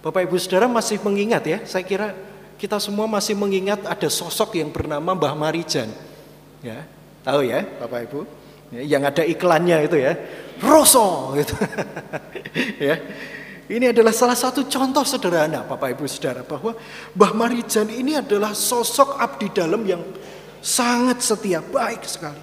Bapak 0.00 0.24
Ibu 0.24 0.36
Saudara 0.40 0.64
masih 0.64 0.96
mengingat 1.04 1.44
ya, 1.44 1.58
saya 1.68 1.84
kira 1.84 2.16
kita 2.56 2.80
semua 2.80 3.04
masih 3.04 3.36
mengingat 3.36 3.84
ada 3.84 4.08
sosok 4.08 4.56
yang 4.56 4.72
bernama 4.72 5.12
Mbah 5.12 5.36
Marijan. 5.36 5.92
Ya, 6.64 6.88
tahu 7.20 7.44
ya 7.44 7.64
Bapak 7.64 8.08
Ibu? 8.08 8.20
Ya, 8.72 8.96
yang 8.96 9.02
ada 9.04 9.20
iklannya 9.20 9.84
itu 9.84 10.00
ya, 10.00 10.16
Roso 10.64 11.36
gitu. 11.36 11.52
ya. 12.88 12.96
Ini 13.70 13.94
adalah 13.94 14.10
salah 14.10 14.34
satu 14.34 14.66
contoh 14.66 15.04
sederhana 15.04 15.62
Bapak 15.68 15.94
Ibu 15.94 16.08
Saudara 16.08 16.42
bahwa 16.48 16.72
Mbah 17.12 17.32
Marijan 17.36 17.92
ini 17.92 18.16
adalah 18.16 18.56
sosok 18.56 19.20
abdi 19.20 19.52
dalam 19.52 19.84
yang 19.84 20.00
sangat 20.64 21.20
setia, 21.20 21.60
baik 21.60 22.08
sekali. 22.08 22.40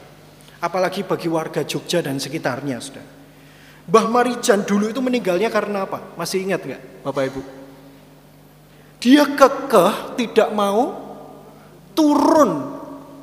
Apalagi 0.62 1.06
bagi 1.06 1.26
warga 1.26 1.66
Jogja 1.66 2.06
dan 2.06 2.22
sekitarnya, 2.22 2.78
Saudara. 2.78 3.17
Mbah 3.88 4.06
Marijan 4.12 4.68
dulu 4.68 4.92
itu 4.92 5.00
meninggalnya 5.00 5.48
karena 5.48 5.88
apa? 5.88 6.04
Masih 6.20 6.44
ingat 6.44 6.60
nggak 6.60 6.82
Bapak 7.08 7.24
Ibu? 7.32 7.42
Dia 9.00 9.24
kekeh 9.24 10.20
tidak 10.20 10.52
mau 10.52 10.92
turun 11.96 12.76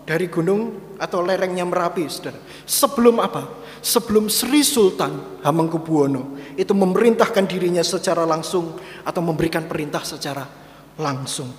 dari 0.09 0.33
gunung 0.33 0.81
atau 0.97 1.21
lerengnya 1.21 1.69
Merapi, 1.69 2.09
saudara. 2.09 2.41
Sebelum 2.65 3.21
apa? 3.21 3.45
Sebelum 3.85 4.33
Sri 4.33 4.65
Sultan 4.65 5.45
Hamengkubuwono 5.45 6.41
itu 6.57 6.73
memerintahkan 6.73 7.45
dirinya 7.45 7.85
secara 7.85 8.25
langsung 8.25 8.81
atau 9.05 9.21
memberikan 9.21 9.69
perintah 9.69 10.01
secara 10.01 10.49
langsung. 10.97 11.53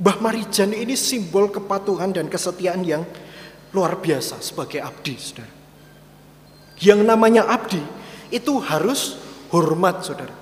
Mbah 0.00 0.16
Marijan 0.24 0.72
ini 0.72 0.96
simbol 0.96 1.52
kepatuhan 1.52 2.08
dan 2.16 2.32
kesetiaan 2.32 2.80
yang 2.80 3.04
luar 3.76 4.00
biasa 4.00 4.40
sebagai 4.40 4.80
abdi, 4.80 5.14
saudara. 5.20 5.52
Yang 6.80 7.00
namanya 7.04 7.48
abdi 7.48 7.80
itu 8.30 8.58
harus 8.62 9.18
hormat 9.50 10.02
saudara. 10.02 10.34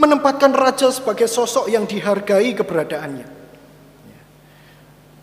Menempatkan 0.00 0.52
raja 0.56 0.88
sebagai 0.88 1.28
sosok 1.28 1.68
yang 1.68 1.84
dihargai 1.84 2.56
keberadaannya. 2.56 3.40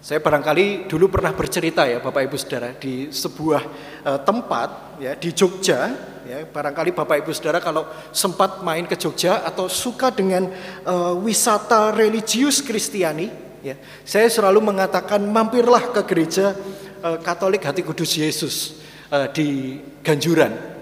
Saya 0.07 0.23
barangkali 0.23 0.87
dulu 0.87 1.11
pernah 1.11 1.35
bercerita 1.35 1.83
ya 1.83 1.99
Bapak 1.99 2.31
Ibu 2.31 2.37
Saudara 2.39 2.71
di 2.71 3.11
sebuah 3.11 3.63
uh, 4.07 4.19
tempat 4.23 4.95
ya 5.03 5.19
di 5.19 5.35
Jogja 5.35 5.91
ya 6.23 6.47
barangkali 6.47 6.95
Bapak 6.95 7.27
Ibu 7.27 7.35
Saudara 7.35 7.59
kalau 7.59 7.83
sempat 8.15 8.63
main 8.63 8.87
ke 8.87 8.95
Jogja 8.95 9.43
atau 9.43 9.67
suka 9.67 10.07
dengan 10.07 10.47
uh, 10.87 11.11
wisata 11.19 11.91
religius 11.91 12.63
Kristiani 12.63 13.27
ya 13.59 13.75
saya 14.07 14.31
selalu 14.31 14.63
mengatakan 14.63 15.27
mampirlah 15.27 15.91
ke 15.91 15.99
gereja 16.07 16.55
uh, 17.03 17.19
Katolik 17.19 17.67
Hati 17.67 17.83
Kudus 17.83 18.15
Yesus 18.15 18.79
uh, 19.11 19.27
di 19.27 19.81
Ganjuran 20.07 20.76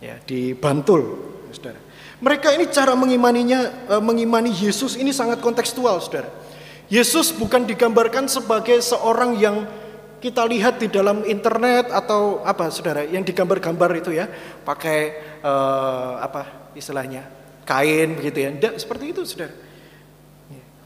ya 0.00 0.16
di 0.24 0.56
Bantul, 0.56 1.36
saudara. 1.52 1.78
Mereka 2.20 2.52
ini 2.56 2.68
cara 2.68 2.92
mengimaninya, 2.92 3.88
e, 3.88 3.94
mengimani 4.00 4.52
Yesus 4.52 4.96
ini 4.96 5.12
sangat 5.12 5.40
kontekstual, 5.40 6.00
saudara. 6.04 6.28
Yesus 6.90 7.30
bukan 7.30 7.64
digambarkan 7.64 8.26
sebagai 8.26 8.82
seorang 8.82 9.38
yang 9.38 9.62
kita 10.20 10.44
lihat 10.44 10.82
di 10.82 10.90
dalam 10.90 11.24
internet 11.24 11.88
atau 11.88 12.42
apa, 12.42 12.68
saudara, 12.68 13.06
yang 13.06 13.24
digambar-gambar 13.24 14.04
itu 14.04 14.10
ya, 14.12 14.28
pakai 14.66 15.16
uh, 15.40 16.20
apa 16.20 16.74
istilahnya 16.76 17.24
kain 17.64 18.20
begitu 18.20 18.44
ya, 18.44 18.50
tidak 18.52 18.74
seperti 18.76 19.04
itu, 19.16 19.22
saudara. 19.24 19.54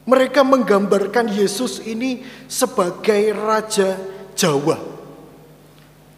Mereka 0.05 0.45
menggambarkan 0.45 1.33
Yesus 1.33 1.81
ini 1.83 2.21
sebagai 2.45 3.33
Raja 3.33 3.97
Jawa. 4.37 4.77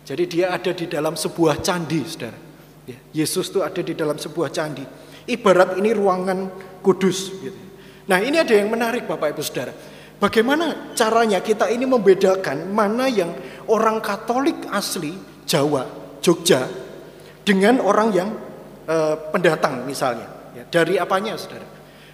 Jadi 0.04 0.24
dia 0.28 0.52
ada 0.52 0.76
di 0.76 0.86
dalam 0.86 1.16
sebuah 1.16 1.64
candi, 1.64 2.04
saudara. 2.04 2.47
Ya, 2.88 2.97
Yesus 3.12 3.52
itu 3.52 3.60
ada 3.60 3.84
di 3.84 3.91
dalam 3.91 4.15
sebuah 4.15 4.47
candi. 4.47 4.82
Ibarat 5.28 5.76
ini 5.76 5.91
ruangan 5.91 6.47
kudus. 6.80 7.36
Gitu. 7.36 7.60
Nah 8.08 8.23
ini 8.23 8.39
ada 8.39 8.56
yang 8.56 8.71
menarik 8.71 9.04
Bapak 9.04 9.36
Ibu 9.36 9.43
Saudara. 9.43 9.76
Bagaimana 10.17 10.95
caranya 10.97 11.43
kita 11.43 11.69
ini 11.69 11.86
membedakan 11.86 12.71
mana 12.71 13.06
yang 13.06 13.36
orang 13.69 14.02
Katolik 14.02 14.65
asli 14.71 15.13
Jawa, 15.45 15.86
Jogja, 16.23 16.65
dengan 17.43 17.84
orang 17.84 18.10
yang 18.15 18.30
uh, 18.88 19.15
pendatang 19.30 19.84
misalnya. 19.84 20.26
Ya, 20.58 20.63
dari 20.65 20.97
apanya 20.97 21.38
saudara? 21.38 21.67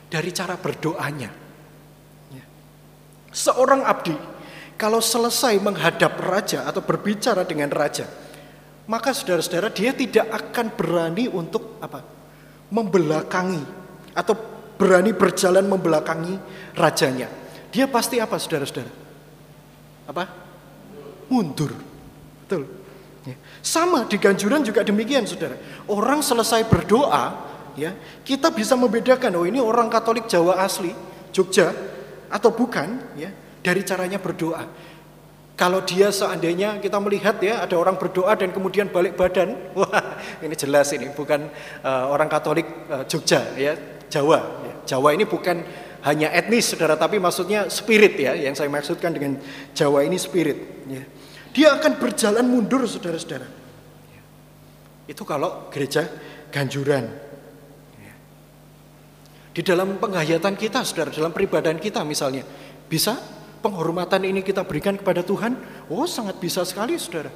Dari 0.09 0.29
cara 0.35 0.59
berdoanya. 0.59 1.31
Ya. 2.33 2.43
Seorang 3.31 3.87
abdi 3.87 4.17
kalau 4.75 4.99
selesai 4.99 5.61
menghadap 5.63 6.17
raja 6.19 6.67
atau 6.67 6.83
berbicara 6.83 7.47
dengan 7.47 7.71
raja, 7.71 8.03
maka 8.83 9.15
saudara-saudara 9.15 9.71
dia 9.71 9.95
tidak 9.95 10.27
akan 10.27 10.75
berani 10.75 11.31
untuk 11.31 11.79
apa? 11.79 12.03
Membelakangi 12.73 13.63
atau 14.11 14.35
berani 14.75 15.15
berjalan 15.15 15.63
membelakangi 15.63 16.35
rajanya. 16.75 17.31
Dia 17.71 17.87
pasti 17.87 18.19
apa 18.19 18.35
saudara-saudara? 18.35 18.91
Apa? 20.09 20.23
Mundur. 21.31 21.71
Betul. 22.43 22.67
Ya. 23.23 23.39
Sama 23.63 24.03
di 24.03 24.19
ganjuran 24.19 24.67
juga 24.67 24.83
demikian 24.83 25.23
saudara. 25.23 25.55
Orang 25.87 26.19
selesai 26.19 26.67
berdoa, 26.67 27.39
ya 27.79 27.95
kita 28.27 28.51
bisa 28.51 28.75
membedakan 28.75 29.39
oh 29.39 29.45
ini 29.47 29.63
orang 29.63 29.87
Katolik 29.87 30.27
Jawa 30.27 30.59
asli, 30.59 30.91
Jogja 31.31 31.71
atau 32.27 32.51
bukan, 32.51 33.15
ya 33.15 33.31
dari 33.63 33.81
caranya 33.87 34.19
berdoa. 34.19 34.67
Kalau 35.53 35.85
dia 35.85 36.09
seandainya 36.09 36.81
kita 36.81 36.97
melihat 36.97 37.37
ya 37.37 37.61
ada 37.61 37.77
orang 37.77 37.93
berdoa 37.93 38.33
dan 38.33 38.49
kemudian 38.49 38.89
balik 38.89 39.13
badan, 39.13 39.53
wah 39.77 40.17
ini 40.41 40.57
jelas 40.57 40.89
ini 40.97 41.13
bukan 41.13 41.45
uh, 41.85 42.09
orang 42.09 42.25
Katolik 42.25 42.65
uh, 42.89 43.05
Jogja 43.05 43.53
ya 43.53 43.77
Jawa. 44.09 44.39
Ya. 44.65 44.73
Jawa 44.97 45.13
ini 45.13 45.29
bukan 45.29 45.61
hanya 46.03 46.33
etnis 46.35 46.73
saudara, 46.73 46.97
tapi 46.99 47.21
maksudnya 47.21 47.69
spirit 47.71 48.17
ya, 48.19 48.35
yang 48.35 48.57
saya 48.57 48.67
maksudkan 48.67 49.13
dengan 49.13 49.39
Jawa 49.77 50.03
ini 50.03 50.17
spirit. 50.17 50.85
Ya. 50.89 51.03
Dia 51.53 51.77
akan 51.77 52.01
berjalan 52.01 52.45
mundur 52.49 52.83
saudara-saudara. 52.89 53.45
Itu 55.05 55.23
kalau 55.23 55.69
gereja 55.69 56.09
ganjuran. 56.49 57.23
Di 59.53 59.61
dalam 59.61 60.01
penghayatan 60.01 60.57
kita, 60.57 60.81
saudara, 60.81 61.13
dalam 61.13 61.29
peribadahan 61.29 61.77
kita 61.77 62.01
misalnya, 62.01 62.41
bisa 62.89 63.21
penghormatan 63.63 64.27
ini 64.27 64.43
kita 64.43 64.67
berikan 64.67 64.99
kepada 64.99 65.23
Tuhan? 65.23 65.55
Oh 65.87 66.03
sangat 66.03 66.35
bisa 66.43 66.67
sekali 66.67 66.99
saudara. 66.99 67.31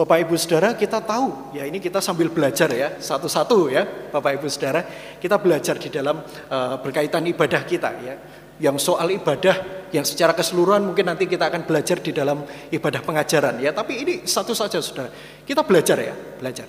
Bapak 0.00 0.24
Ibu 0.24 0.32
Saudara 0.40 0.72
kita 0.72 1.02
tahu. 1.04 1.52
Ya 1.52 1.68
ini 1.68 1.76
kita 1.76 2.00
sambil 2.00 2.32
belajar 2.32 2.72
ya 2.72 2.96
satu-satu 2.96 3.68
ya 3.68 3.84
Bapak 3.84 4.40
Ibu 4.40 4.48
Saudara. 4.48 4.80
Kita 5.20 5.36
belajar 5.36 5.76
di 5.76 5.92
dalam 5.92 6.24
uh, 6.24 6.80
berkaitan 6.80 7.20
ibadah 7.28 7.60
kita 7.68 7.90
ya. 8.00 8.16
Yang 8.60 8.92
soal 8.92 9.12
ibadah 9.12 9.88
yang 9.92 10.04
secara 10.08 10.32
keseluruhan 10.32 10.84
mungkin 10.88 11.04
nanti 11.04 11.28
kita 11.28 11.52
akan 11.52 11.68
belajar 11.68 12.00
di 12.00 12.16
dalam 12.16 12.44
ibadah 12.72 13.00
pengajaran 13.04 13.60
ya. 13.60 13.76
Tapi 13.76 13.92
ini 14.00 14.14
satu 14.24 14.56
saja 14.56 14.80
Saudara. 14.80 15.12
Kita 15.44 15.66
belajar 15.68 16.00
ya 16.00 16.16
belajar. 16.16 16.64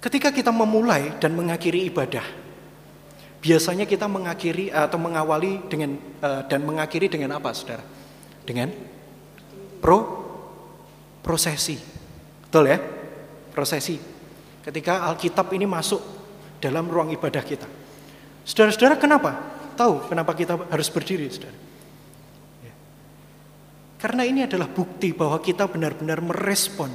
Ketika 0.00 0.32
kita 0.32 0.52
memulai 0.56 1.20
dan 1.20 1.36
mengakhiri 1.36 1.84
ibadah 1.92 2.43
biasanya 3.44 3.84
kita 3.84 4.08
mengakhiri 4.08 4.72
atau 4.72 4.96
mengawali 4.96 5.60
dengan 5.68 6.00
uh, 6.24 6.48
dan 6.48 6.64
mengakhiri 6.64 7.12
dengan 7.12 7.36
apa 7.36 7.52
Saudara 7.52 7.84
dengan 8.48 8.72
pro 9.84 10.24
prosesi. 11.20 11.76
Betul 12.48 12.72
ya? 12.72 12.80
Prosesi. 13.52 14.00
Ketika 14.64 15.04
Alkitab 15.12 15.52
ini 15.52 15.68
masuk 15.68 16.00
dalam 16.56 16.88
ruang 16.88 17.12
ibadah 17.12 17.44
kita. 17.44 17.68
Saudara-saudara 18.48 18.96
kenapa? 18.96 19.36
Tahu 19.76 20.08
kenapa 20.08 20.32
kita 20.32 20.56
harus 20.72 20.88
berdiri, 20.88 21.28
saudara? 21.28 21.56
Ya. 22.64 22.72
Karena 24.00 24.24
ini 24.24 24.44
adalah 24.48 24.72
bukti 24.72 25.12
bahwa 25.12 25.36
kita 25.44 25.68
benar-benar 25.68 26.24
merespon 26.24 26.92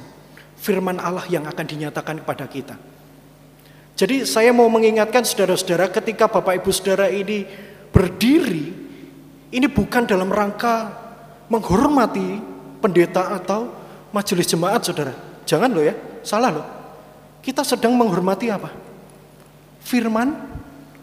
firman 0.58 0.98
Allah 0.98 1.26
yang 1.30 1.46
akan 1.46 1.66
dinyatakan 1.66 2.22
kepada 2.26 2.46
kita. 2.50 2.74
Jadi 4.00 4.24
saya 4.24 4.48
mau 4.48 4.64
mengingatkan 4.72 5.20
saudara-saudara 5.28 5.92
ketika 5.92 6.24
Bapak 6.24 6.64
Ibu 6.64 6.72
Saudara 6.72 7.12
ini 7.12 7.44
berdiri, 7.92 8.72
ini 9.52 9.66
bukan 9.68 10.08
dalam 10.08 10.32
rangka 10.32 10.88
menghormati 11.52 12.40
pendeta 12.80 13.28
atau 13.36 13.68
majelis 14.08 14.48
jemaat 14.48 14.80
saudara. 14.88 15.12
Jangan 15.44 15.68
loh 15.68 15.84
ya, 15.84 15.92
salah 16.24 16.48
loh. 16.48 16.66
Kita 17.44 17.60
sedang 17.60 17.92
menghormati 17.92 18.48
apa? 18.48 18.72
Firman 19.84 20.32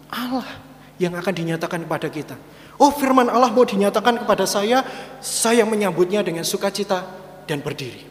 Allah 0.09 0.49
yang 0.97 1.13
akan 1.13 1.33
dinyatakan 1.37 1.85
kepada 1.85 2.09
kita. 2.09 2.33
Oh 2.81 2.89
firman 2.89 3.29
Allah 3.29 3.53
mau 3.53 3.61
dinyatakan 3.61 4.25
kepada 4.25 4.49
saya, 4.49 4.81
saya 5.21 5.69
menyambutnya 5.69 6.25
dengan 6.25 6.41
sukacita 6.41 7.05
dan 7.45 7.61
berdiri. 7.61 8.01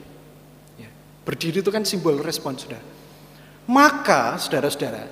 Ya, 0.79 0.87
berdiri 1.27 1.59
itu 1.59 1.75
kan 1.75 1.83
simbol 1.83 2.22
respon 2.22 2.55
saudara. 2.55 2.94
Maka 3.66 4.38
saudara-saudara, 4.38 5.11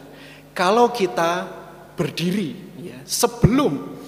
kalau 0.55 0.91
kita 0.95 1.51
berdiri 1.99 2.55
ya, 2.79 2.99
sebelum 3.03 3.99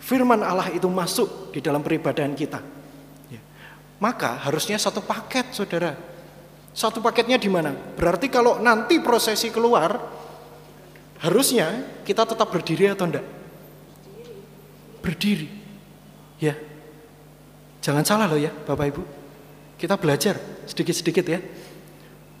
firman 0.00 0.44
Allah 0.44 0.68
itu 0.72 0.88
masuk 0.88 1.52
di 1.52 1.64
dalam 1.64 1.80
peribadahan 1.80 2.36
kita, 2.36 2.60
maka 4.00 4.40
harusnya 4.48 4.80
satu 4.80 5.04
paket, 5.04 5.52
saudara. 5.52 5.92
Satu 6.72 7.04
paketnya 7.04 7.36
di 7.36 7.52
mana? 7.52 7.76
Berarti 7.76 8.32
kalau 8.32 8.56
nanti 8.56 8.96
prosesi 8.96 9.52
keluar, 9.52 10.00
harusnya 11.20 12.00
kita 12.00 12.24
tetap 12.24 12.48
berdiri 12.48 12.88
atau 12.88 13.04
enggak? 13.04 13.26
Berdiri. 15.04 15.48
Ya. 16.40 16.56
Jangan 17.84 18.04
salah 18.08 18.26
loh 18.32 18.40
ya, 18.40 18.48
Bapak 18.52 18.86
Ibu. 18.88 19.02
Kita 19.76 20.00
belajar 20.00 20.40
sedikit-sedikit 20.64 21.24
ya. 21.28 21.40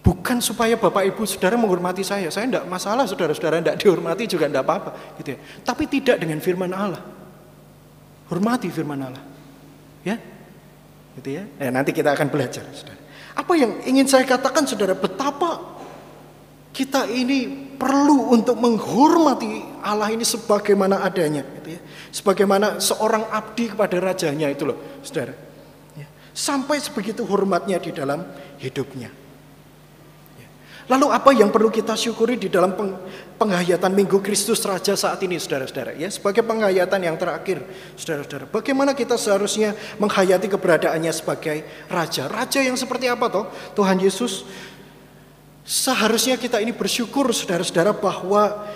Bukan 0.00 0.40
supaya 0.40 0.80
Bapak 0.80 1.04
Ibu 1.12 1.28
Saudara 1.28 1.60
menghormati 1.60 2.00
saya. 2.00 2.32
Saya 2.32 2.48
enggak 2.48 2.64
masalah 2.64 3.04
Saudara-saudara 3.04 3.60
enggak 3.60 3.76
dihormati 3.84 4.24
juga 4.24 4.48
enggak 4.48 4.64
apa-apa 4.64 4.90
gitu 5.20 5.36
ya. 5.36 5.38
Tapi 5.60 5.84
tidak 5.88 6.16
dengan 6.24 6.40
firman 6.40 6.72
Allah. 6.72 7.04
Hormati 8.32 8.72
firman 8.72 9.00
Allah. 9.04 9.22
Ya, 10.00 10.16
Gitu 11.18 11.36
ya. 11.36 11.44
Nah, 11.58 11.82
nanti 11.82 11.90
kita 11.90 12.14
akan 12.14 12.30
belajar, 12.30 12.62
Saudara. 12.70 13.00
Apa 13.34 13.52
yang 13.58 13.82
ingin 13.84 14.06
saya 14.06 14.22
katakan, 14.24 14.64
Saudara, 14.64 14.94
betapa 14.94 15.80
kita 16.70 17.10
ini 17.10 17.68
perlu 17.74 18.30
untuk 18.30 18.56
menghormati 18.60 19.82
Allah 19.82 20.12
ini 20.14 20.22
sebagaimana 20.22 21.02
adanya, 21.02 21.42
gitu 21.60 21.76
ya. 21.76 21.80
Sebagaimana 22.14 22.78
seorang 22.78 23.26
abdi 23.28 23.74
kepada 23.74 23.98
rajanya 23.98 24.46
itu 24.48 24.64
loh, 24.64 24.78
Saudara. 25.02 25.34
Ya. 25.98 26.06
Sampai 26.30 26.78
sebegitu 26.78 27.26
hormatnya 27.26 27.82
di 27.82 27.90
dalam 27.90 28.22
hidupnya. 28.62 29.10
Lalu 30.90 31.06
apa 31.14 31.30
yang 31.30 31.54
perlu 31.54 31.70
kita 31.70 31.94
syukuri 31.94 32.34
di 32.34 32.50
dalam 32.50 32.74
penghayatan 33.38 33.94
Minggu 33.94 34.18
Kristus 34.18 34.58
Raja 34.66 34.98
saat 34.98 35.22
ini 35.22 35.38
saudara-saudara? 35.38 35.94
Ya 35.94 36.10
sebagai 36.10 36.42
penghayatan 36.42 36.98
yang 37.06 37.14
terakhir 37.14 37.62
saudara-saudara 37.94 38.50
bagaimana 38.50 38.90
kita 38.90 39.14
seharusnya 39.14 39.78
menghayati 40.02 40.50
keberadaannya 40.50 41.14
sebagai 41.14 41.62
raja? 41.86 42.26
Raja 42.26 42.58
yang 42.58 42.74
seperti 42.74 43.06
apa 43.06 43.30
toh? 43.30 43.46
Tuhan 43.78 44.02
Yesus 44.02 44.42
seharusnya 45.62 46.34
kita 46.34 46.58
ini 46.58 46.74
bersyukur 46.74 47.30
saudara-saudara 47.30 47.94
bahwa 47.94 48.66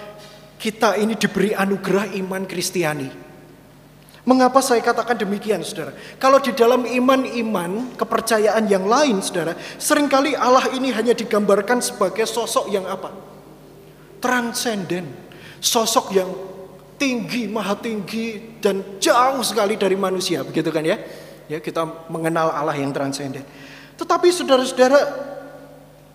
kita 0.63 0.95
ini 0.95 1.19
diberi 1.19 1.51
anugerah 1.51 2.15
iman 2.15 2.47
Kristiani 2.47 3.11
Mengapa 4.25 4.65
saya 4.65 4.81
katakan 4.81 5.21
demikian, 5.21 5.61
saudara? 5.61 5.93
Kalau 6.17 6.41
di 6.41 6.57
dalam 6.57 6.89
iman-iman, 6.89 7.93
kepercayaan 7.93 8.65
yang 8.73 8.89
lain, 8.89 9.21
saudara, 9.21 9.53
sering 9.77 10.09
kali 10.09 10.33
Allah 10.33 10.73
ini 10.73 10.89
hanya 10.97 11.13
digambarkan 11.13 11.85
sebagai 11.85 12.25
sosok 12.25 12.73
yang 12.73 12.89
apa? 12.89 13.13
Transenden. 14.25 15.13
Sosok 15.61 16.17
yang 16.17 16.33
tinggi, 16.97 17.53
maha 17.53 17.77
tinggi, 17.77 18.57
dan 18.65 18.97
jauh 18.97 19.45
sekali 19.45 19.77
dari 19.77 19.93
manusia. 19.93 20.41
Begitu 20.41 20.73
kan 20.73 20.89
ya? 20.89 20.97
Ya, 21.45 21.61
kita 21.61 21.85
mengenal 22.09 22.49
Allah 22.49 22.81
yang 22.81 22.97
transenden. 22.97 23.45
Tetapi 24.01 24.33
saudara-saudara, 24.33 25.01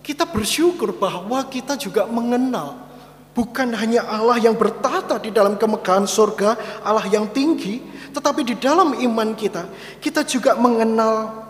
kita 0.02 0.26
bersyukur 0.26 0.90
bahwa 0.98 1.38
kita 1.46 1.78
juga 1.78 2.10
mengenal 2.10 2.89
Bukan 3.30 3.70
hanya 3.78 4.02
Allah 4.10 4.42
yang 4.42 4.58
bertata 4.58 5.22
di 5.22 5.30
dalam 5.30 5.54
kemegahan 5.54 6.02
surga, 6.02 6.82
Allah 6.82 7.06
yang 7.06 7.30
tinggi, 7.30 7.78
tetapi 8.10 8.42
di 8.42 8.58
dalam 8.58 8.98
iman 8.98 9.30
kita, 9.38 9.70
kita 10.02 10.26
juga 10.26 10.58
mengenal 10.58 11.46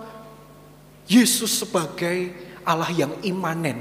Yesus 1.08 1.64
sebagai 1.64 2.36
Allah 2.68 2.92
yang 2.92 3.16
imanen. 3.24 3.80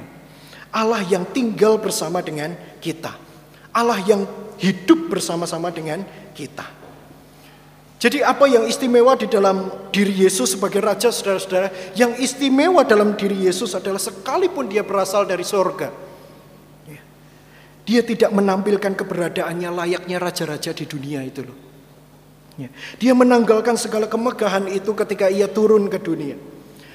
Allah 0.72 1.04
yang 1.04 1.28
tinggal 1.28 1.76
bersama 1.76 2.24
dengan 2.24 2.56
kita. 2.80 3.12
Allah 3.76 4.00
yang 4.08 4.24
hidup 4.58 5.12
bersama-sama 5.12 5.68
dengan 5.70 6.02
kita. 6.32 6.80
Jadi 8.00 8.24
apa 8.24 8.48
yang 8.48 8.64
istimewa 8.64 9.12
di 9.20 9.28
dalam 9.28 9.68
diri 9.92 10.24
Yesus 10.24 10.56
sebagai 10.56 10.80
Raja 10.80 11.12
saudara-saudara 11.12 11.92
Yang 12.00 12.24
istimewa 12.24 12.88
dalam 12.88 13.12
diri 13.20 13.44
Yesus 13.44 13.76
adalah 13.76 14.00
sekalipun 14.00 14.72
dia 14.72 14.88
berasal 14.88 15.28
dari 15.28 15.44
sorga 15.44 15.92
ya, 15.92 16.09
Dia 17.90 18.06
tidak 18.06 18.30
menampilkan 18.30 18.94
keberadaannya 18.94 19.70
layaknya 19.74 20.22
raja-raja 20.22 20.78
di 20.78 20.86
dunia 20.86 21.26
itu 21.26 21.42
loh. 21.42 21.58
Ya, 22.54 22.70
Dia 23.02 23.18
menanggalkan 23.18 23.82
segala 23.82 24.06
kemegahan 24.06 24.70
itu 24.70 24.94
ketika 24.94 25.26
ia 25.26 25.50
turun 25.50 25.90
ke 25.90 25.98
dunia. 25.98 26.38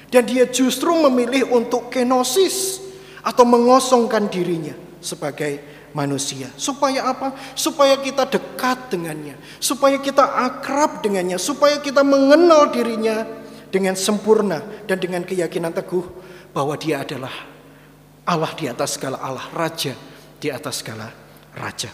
Dan 0.07 0.23
dia 0.23 0.47
justru 0.47 0.95
memilih 0.95 1.51
untuk 1.51 1.91
kenosis 1.91 2.79
Atau 3.25 3.43
mengosongkan 3.43 4.31
dirinya 4.31 4.71
sebagai 5.03 5.59
manusia. 5.91 6.47
Supaya 6.55 7.11
apa? 7.11 7.35
Supaya 7.59 7.99
kita 7.99 8.23
dekat 8.29 8.93
dengannya, 8.93 9.35
supaya 9.57 9.99
kita 9.99 10.21
akrab 10.21 11.01
dengannya, 11.01 11.41
supaya 11.41 11.81
kita 11.81 12.05
mengenal 12.05 12.69
dirinya 12.69 13.25
dengan 13.73 13.97
sempurna 13.97 14.61
dan 14.85 15.01
dengan 15.01 15.25
keyakinan 15.25 15.73
teguh 15.73 16.05
bahwa 16.53 16.77
dia 16.77 17.01
adalah 17.01 17.33
Allah 18.29 18.53
di 18.53 18.69
atas 18.69 18.95
segala 19.01 19.17
Allah, 19.17 19.49
Raja 19.49 20.14
di 20.45 20.53
atas 20.53 20.85
segala 20.85 21.09
Raja. 21.57 21.89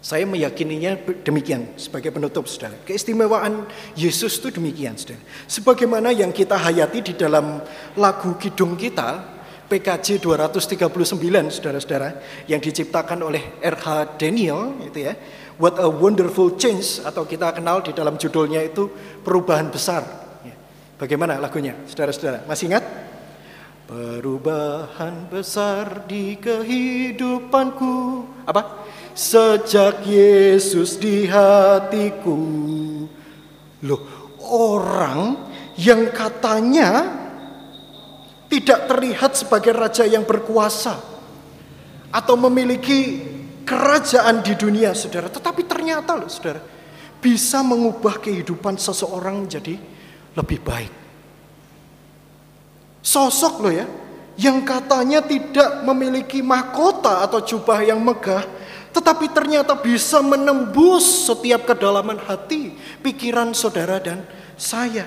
Saya 0.00 0.24
meyakininya 0.24 0.96
demikian 1.20 1.76
sebagai 1.76 2.08
penutup 2.08 2.48
saudara. 2.48 2.74
Keistimewaan 2.88 3.68
Yesus 3.94 4.40
itu 4.40 4.48
demikian 4.48 4.96
saudara. 4.96 5.20
Sebagaimana 5.44 6.08
yang 6.10 6.32
kita 6.32 6.56
hayati 6.56 7.12
di 7.12 7.14
dalam 7.14 7.60
lagu 8.00 8.34
kidung 8.40 8.74
kita, 8.80 9.28
PKJ 9.68 10.24
239 10.24 11.52
saudara-saudara 11.52 12.18
yang 12.48 12.58
diciptakan 12.58 13.20
oleh 13.22 13.60
RH 13.60 14.16
Daniel 14.16 14.80
itu 14.80 15.04
ya. 15.04 15.14
What 15.60 15.78
a 15.78 15.86
wonderful 15.86 16.56
change 16.56 17.04
atau 17.04 17.28
kita 17.28 17.52
kenal 17.54 17.84
di 17.84 17.92
dalam 17.92 18.16
judulnya 18.16 18.64
itu 18.64 18.88
perubahan 19.22 19.68
besar. 19.70 20.02
Ya. 20.42 20.56
Bagaimana 20.98 21.38
lagunya 21.38 21.76
saudara-saudara? 21.86 22.48
Masih 22.48 22.72
ingat? 22.72 23.11
Perubahan 23.82 25.26
besar 25.28 26.06
di 26.06 26.38
kehidupanku. 26.38 28.24
Apa? 28.46 28.86
Sejak 29.12 30.06
Yesus 30.08 30.96
di 30.96 31.28
hatiku. 31.28 32.38
Loh, 33.82 34.02
orang 34.46 35.50
yang 35.76 36.08
katanya 36.14 37.20
tidak 38.46 38.86
terlihat 38.86 39.32
sebagai 39.34 39.72
raja 39.74 40.04
yang 40.06 40.22
berkuasa 40.22 41.00
atau 42.12 42.34
memiliki 42.36 43.18
kerajaan 43.64 44.44
di 44.44 44.54
dunia, 44.54 44.92
saudara. 44.92 45.26
Tetapi 45.32 45.64
ternyata 45.64 46.14
loh, 46.14 46.28
saudara, 46.28 46.60
bisa 47.18 47.64
mengubah 47.64 48.20
kehidupan 48.20 48.76
seseorang 48.76 49.48
menjadi 49.48 49.74
lebih 50.36 50.60
baik. 50.62 51.01
Sosok 53.02 53.54
loh 53.66 53.74
ya, 53.74 53.86
yang 54.38 54.62
katanya 54.62 55.20
tidak 55.20 55.82
memiliki 55.84 56.40
mahkota 56.40 57.26
atau 57.26 57.42
jubah 57.42 57.82
yang 57.82 57.98
megah, 57.98 58.46
tetapi 58.94 59.28
ternyata 59.34 59.74
bisa 59.76 60.22
menembus 60.22 61.26
setiap 61.26 61.66
kedalaman 61.66 62.16
hati, 62.22 62.72
pikiran 63.02 63.50
saudara 63.52 63.98
dan 63.98 64.22
saya 64.54 65.04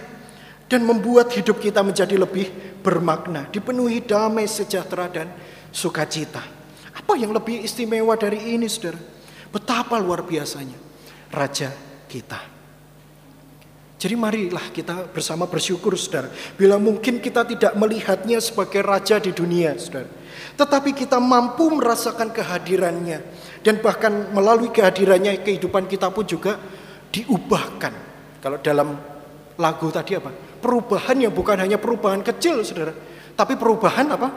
dan 0.65 0.84
membuat 0.84 1.31
hidup 1.31 1.62
kita 1.62 1.81
menjadi 1.86 2.17
lebih 2.17 2.51
bermakna, 2.81 3.47
dipenuhi 3.49 4.03
damai, 4.03 4.49
sejahtera 4.49 5.10
dan 5.10 5.27
sukacita. 5.69 6.41
Apa 6.95 7.13
yang 7.19 7.36
lebih 7.36 7.62
istimewa 7.62 8.17
dari 8.17 8.55
ini, 8.55 8.65
Saudara? 8.65 8.97
Betapa 9.53 10.01
luar 10.01 10.25
biasanya 10.25 10.75
raja 11.31 11.69
kita. 12.10 12.55
Jadi 13.95 14.15
marilah 14.19 14.69
kita 14.75 15.08
bersama 15.10 15.47
bersyukur 15.47 15.95
Saudara. 15.95 16.27
Bila 16.60 16.75
mungkin 16.75 17.23
kita 17.23 17.47
tidak 17.47 17.73
melihatnya 17.79 18.43
sebagai 18.43 18.84
raja 18.84 19.17
di 19.17 19.31
dunia 19.31 19.79
Saudara. 19.79 20.12
Tetapi 20.60 20.91
kita 20.91 21.19
mampu 21.19 21.71
merasakan 21.71 22.31
kehadirannya. 22.36 23.23
Dan 23.63 23.81
bahkan 23.81 24.29
melalui 24.36 24.69
kehadirannya 24.69 25.41
kehidupan 25.41 25.88
kita 25.88 26.12
pun 26.12 26.27
juga 26.27 26.60
diubahkan. 27.10 27.93
Kalau 28.43 28.60
dalam 28.62 28.99
lagu 29.55 29.88
tadi 29.89 30.19
apa? 30.19 30.45
perubahan 30.65 31.21
yang 31.21 31.29
bukan 31.29 31.62
hanya 31.62 31.77
perubahan 31.77 32.25
kecil, 32.25 32.65
saudara, 32.65 32.89
tapi 33.38 33.53
perubahan 33.53 34.10
apa? 34.10 34.34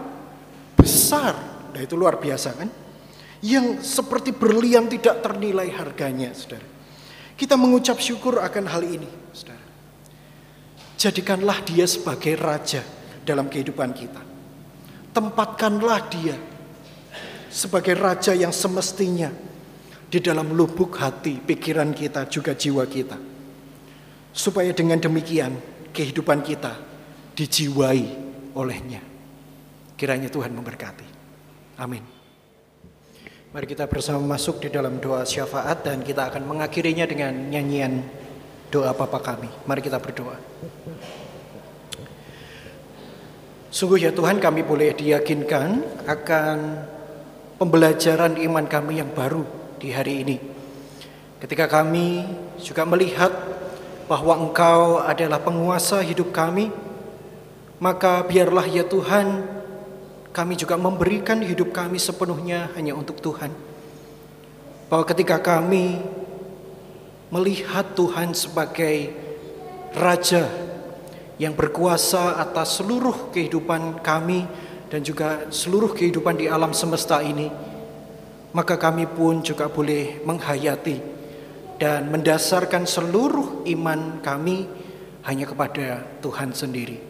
Besar. 0.76 1.32
Nah 1.72 1.80
itu 1.80 1.96
luar 1.96 2.20
biasa 2.20 2.52
kan? 2.52 2.68
Yang 3.40 3.80
seperti 3.88 4.36
berlian 4.36 4.92
tidak 4.92 5.24
ternilai 5.24 5.72
harganya, 5.72 6.36
saudara. 6.36 6.77
Kita 7.38 7.55
mengucap 7.55 8.03
syukur 8.03 8.42
akan 8.42 8.66
hal 8.66 8.83
ini, 8.83 9.07
saudara. 9.31 9.62
Jadikanlah 10.98 11.62
dia 11.62 11.87
sebagai 11.87 12.35
raja 12.35 12.83
dalam 13.22 13.46
kehidupan 13.46 13.94
kita. 13.94 14.18
Tempatkanlah 15.14 16.01
dia 16.11 16.35
sebagai 17.46 17.94
raja 17.94 18.35
yang 18.35 18.51
semestinya 18.51 19.31
di 20.11 20.18
dalam 20.18 20.51
lubuk 20.51 20.98
hati, 20.98 21.38
pikiran 21.38 21.94
kita, 21.94 22.27
juga 22.27 22.59
jiwa 22.59 22.83
kita. 22.90 23.14
Supaya 24.35 24.74
dengan 24.74 24.98
demikian 24.98 25.55
kehidupan 25.94 26.42
kita 26.42 26.74
dijiwai 27.38 28.03
olehnya. 28.59 28.98
Kiranya 29.94 30.27
Tuhan 30.27 30.51
memberkati. 30.51 31.07
Amin. 31.79 32.17
Mari 33.48 33.64
kita 33.64 33.88
bersama 33.88 34.37
masuk 34.37 34.61
di 34.61 34.68
dalam 34.68 35.00
doa 35.00 35.24
syafaat 35.24 35.80
dan 35.80 36.04
kita 36.04 36.28
akan 36.28 36.44
mengakhirinya 36.44 37.08
dengan 37.08 37.32
nyanyian 37.32 38.04
doa 38.68 38.92
Bapa 38.92 39.24
kami. 39.24 39.48
Mari 39.64 39.80
kita 39.80 39.96
berdoa. 39.96 40.37
Sungguh 43.72 44.04
ya 44.04 44.12
Tuhan 44.12 44.37
kami 44.37 44.61
boleh 44.61 44.92
diyakinkan 44.92 45.80
akan 46.04 46.56
pembelajaran 47.56 48.37
iman 48.37 48.68
kami 48.68 49.00
yang 49.00 49.08
baru 49.16 49.48
di 49.80 49.96
hari 49.96 50.28
ini. 50.28 50.37
Ketika 51.40 51.72
kami 51.72 52.28
juga 52.61 52.84
melihat 52.84 53.32
bahwa 54.12 54.44
Engkau 54.44 55.00
adalah 55.00 55.40
penguasa 55.40 56.04
hidup 56.04 56.37
kami, 56.37 56.68
maka 57.80 58.20
biarlah 58.28 58.68
ya 58.68 58.84
Tuhan, 58.84 59.56
kami 60.32 60.54
juga 60.54 60.76
memberikan 60.76 61.40
hidup 61.40 61.72
kami 61.72 61.96
sepenuhnya 61.96 62.70
hanya 62.76 62.92
untuk 62.94 63.18
Tuhan. 63.18 63.50
Bahwa 64.88 65.04
ketika 65.04 65.40
kami 65.40 66.00
melihat 67.28 67.92
Tuhan 67.92 68.32
sebagai 68.32 69.12
Raja 69.96 70.44
yang 71.40 71.56
berkuasa 71.56 72.36
atas 72.40 72.80
seluruh 72.80 73.32
kehidupan 73.32 74.04
kami 74.04 74.44
dan 74.92 75.00
juga 75.00 75.48
seluruh 75.48 75.92
kehidupan 75.96 76.36
di 76.36 76.46
alam 76.48 76.76
semesta 76.76 77.24
ini, 77.24 77.48
maka 78.52 78.76
kami 78.76 79.08
pun 79.08 79.40
juga 79.40 79.68
boleh 79.68 80.20
menghayati 80.24 80.96
dan 81.78 82.10
mendasarkan 82.10 82.84
seluruh 82.84 83.64
iman 83.70 84.18
kami 84.20 84.66
hanya 85.24 85.46
kepada 85.46 86.04
Tuhan 86.20 86.52
sendiri. 86.52 87.07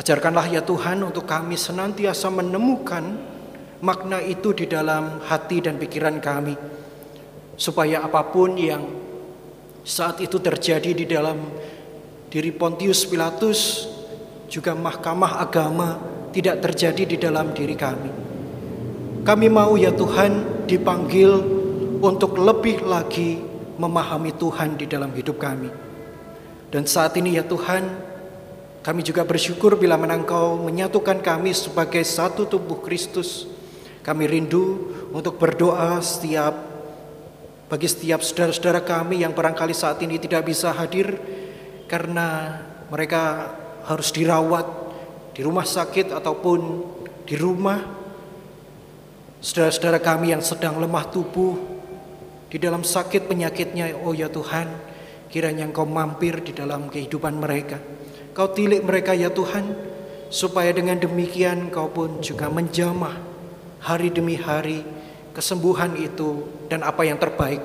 Ajarkanlah 0.00 0.48
ya 0.48 0.64
Tuhan 0.64 1.04
untuk 1.04 1.28
kami 1.28 1.60
senantiasa 1.60 2.32
menemukan 2.32 3.04
makna 3.84 4.24
itu 4.24 4.56
di 4.56 4.64
dalam 4.64 5.20
hati 5.20 5.60
dan 5.60 5.76
pikiran 5.76 6.16
kami. 6.24 6.56
Supaya 7.60 8.00
apa 8.00 8.24
pun 8.32 8.56
yang 8.56 8.80
saat 9.84 10.24
itu 10.24 10.40
terjadi 10.40 10.96
di 10.96 11.04
dalam 11.04 11.36
diri 12.32 12.48
Pontius 12.48 13.04
Pilatus 13.04 13.84
juga 14.48 14.72
mahkamah 14.72 15.36
agama 15.36 16.00
tidak 16.32 16.64
terjadi 16.64 17.04
di 17.04 17.16
dalam 17.20 17.52
diri 17.52 17.76
kami. 17.76 18.10
Kami 19.20 19.46
mau 19.52 19.76
ya 19.76 19.92
Tuhan 19.92 20.64
dipanggil 20.64 21.28
untuk 22.00 22.40
lebih 22.40 22.88
lagi 22.88 23.36
memahami 23.76 24.32
Tuhan 24.32 24.80
di 24.80 24.88
dalam 24.88 25.12
hidup 25.12 25.36
kami. 25.36 25.68
Dan 26.72 26.88
saat 26.88 27.12
ini 27.20 27.36
ya 27.36 27.44
Tuhan, 27.44 28.09
kami 28.80 29.04
juga 29.04 29.28
bersyukur 29.28 29.76
bila 29.76 30.00
mana 30.00 30.16
Engkau 30.16 30.56
menyatukan 30.56 31.20
kami 31.20 31.52
sebagai 31.52 32.00
satu 32.00 32.48
tubuh 32.48 32.80
Kristus. 32.80 33.44
Kami 34.00 34.24
rindu 34.24 34.96
untuk 35.12 35.36
berdoa 35.36 36.00
setiap 36.00 36.56
bagi 37.70 37.86
setiap 37.86 38.24
saudara-saudara 38.24 38.82
kami 38.82 39.22
yang 39.22 39.30
barangkali 39.30 39.70
saat 39.70 40.02
ini 40.02 40.18
tidak 40.18 40.48
bisa 40.48 40.74
hadir 40.74 41.14
karena 41.86 42.58
mereka 42.90 43.54
harus 43.86 44.10
dirawat 44.10 44.66
di 45.36 45.46
rumah 45.46 45.62
sakit 45.62 46.10
ataupun 46.10 46.60
di 47.28 47.38
rumah. 47.38 47.78
Saudara-saudara 49.38 50.02
kami 50.02 50.34
yang 50.34 50.42
sedang 50.42 50.82
lemah 50.82 51.08
tubuh, 51.08 51.56
di 52.50 52.58
dalam 52.58 52.82
sakit 52.82 53.30
penyakitnya, 53.30 54.02
oh 54.02 54.12
ya 54.12 54.26
Tuhan, 54.26 54.66
kiranya 55.30 55.70
Engkau 55.70 55.86
mampir 55.86 56.42
di 56.42 56.50
dalam 56.50 56.90
kehidupan 56.90 57.38
mereka. 57.38 57.78
Kau 58.30 58.50
tilik 58.54 58.82
mereka 58.86 59.10
ya 59.10 59.30
Tuhan, 59.30 59.74
supaya 60.30 60.70
dengan 60.70 60.94
demikian 60.96 61.74
Kau 61.74 61.90
pun 61.90 62.22
juga 62.22 62.46
menjamah 62.46 63.18
hari 63.82 64.14
demi 64.14 64.38
hari 64.38 64.86
kesembuhan 65.34 65.98
itu 65.98 66.46
dan 66.70 66.86
apa 66.86 67.02
yang 67.02 67.18
terbaik 67.18 67.58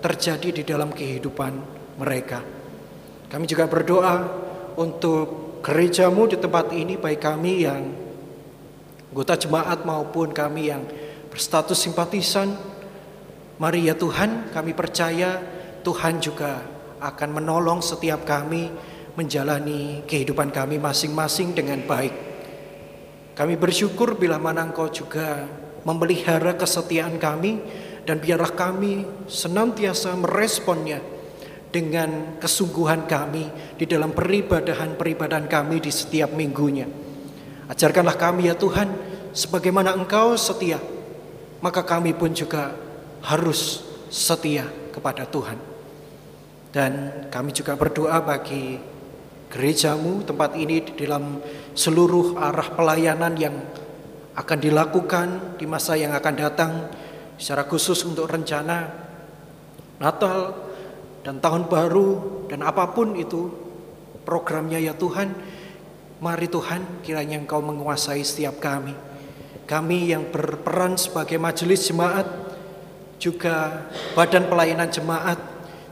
terjadi 0.00 0.48
di 0.56 0.62
dalam 0.64 0.92
kehidupan 0.92 1.52
mereka. 2.00 2.40
Kami 3.26 3.44
juga 3.44 3.66
berdoa 3.66 4.16
untuk 4.78 5.60
gerejamu 5.60 6.30
di 6.30 6.38
tempat 6.38 6.70
ini, 6.72 6.94
baik 6.94 7.20
kami 7.20 7.52
yang 7.66 7.82
anggota 9.10 9.34
jemaat 9.36 9.82
maupun 9.82 10.30
kami 10.30 10.70
yang 10.70 10.84
berstatus 11.28 11.82
simpatisan. 11.82 12.54
Mari 13.56 13.88
ya 13.88 13.96
Tuhan, 13.96 14.52
kami 14.52 14.76
percaya 14.76 15.40
Tuhan 15.80 16.20
juga 16.20 16.60
akan 17.00 17.28
menolong 17.40 17.80
setiap 17.80 18.22
kami 18.28 18.68
menjalani 19.16 20.04
kehidupan 20.04 20.52
kami 20.52 20.76
masing-masing 20.76 21.56
dengan 21.56 21.80
baik. 21.88 22.12
Kami 23.36 23.56
bersyukur 23.56 24.16
bila 24.16 24.36
mana 24.36 24.64
Engkau 24.64 24.88
juga 24.92 25.44
memelihara 25.84 26.56
kesetiaan 26.56 27.16
kami 27.16 27.60
dan 28.04 28.20
biarlah 28.20 28.52
kami 28.52 29.04
senantiasa 29.28 30.12
meresponnya 30.16 31.00
dengan 31.72 32.40
kesungguhan 32.40 33.04
kami 33.04 33.76
di 33.76 33.84
dalam 33.84 34.12
peribadahan-peribadahan 34.16 35.48
kami 35.48 35.84
di 35.84 35.92
setiap 35.92 36.32
minggunya. 36.32 36.88
Ajarkanlah 37.68 38.16
kami 38.16 38.48
ya 38.48 38.54
Tuhan, 38.54 38.88
sebagaimana 39.36 39.92
Engkau 39.92 40.38
setia, 40.38 40.80
maka 41.60 41.82
kami 41.84 42.16
pun 42.16 42.32
juga 42.32 42.72
harus 43.26 43.82
setia 44.08 44.64
kepada 44.94 45.26
Tuhan. 45.26 45.58
Dan 46.72 46.92
kami 47.28 47.52
juga 47.52 47.76
berdoa 47.76 48.20
bagi 48.22 48.95
gerejamu, 49.50 50.26
tempat 50.26 50.58
ini 50.58 50.82
di 50.82 50.92
dalam 51.06 51.40
seluruh 51.72 52.38
arah 52.38 52.72
pelayanan 52.74 53.34
yang 53.38 53.56
akan 54.36 54.58
dilakukan 54.60 55.56
di 55.56 55.64
masa 55.64 55.96
yang 55.96 56.12
akan 56.12 56.34
datang 56.36 56.72
secara 57.40 57.64
khusus 57.64 58.04
untuk 58.04 58.28
rencana 58.28 59.06
Natal 59.96 60.52
dan 61.24 61.40
tahun 61.40 61.72
baru 61.72 62.08
dan 62.52 62.60
apa 62.60 62.92
pun 62.92 63.16
itu 63.16 63.48
programnya 64.28 64.76
ya 64.76 64.92
Tuhan. 64.92 65.32
Mari 66.16 66.48
Tuhan 66.48 67.04
kiranya 67.04 67.36
Engkau 67.36 67.60
menguasai 67.60 68.24
setiap 68.24 68.60
kami. 68.60 68.92
Kami 69.68 70.12
yang 70.12 70.28
berperan 70.32 70.96
sebagai 70.96 71.36
majelis 71.36 71.88
jemaat 71.88 72.24
juga 73.16 73.88
badan 74.12 74.48
pelayanan 74.48 74.88
jemaat 74.92 75.40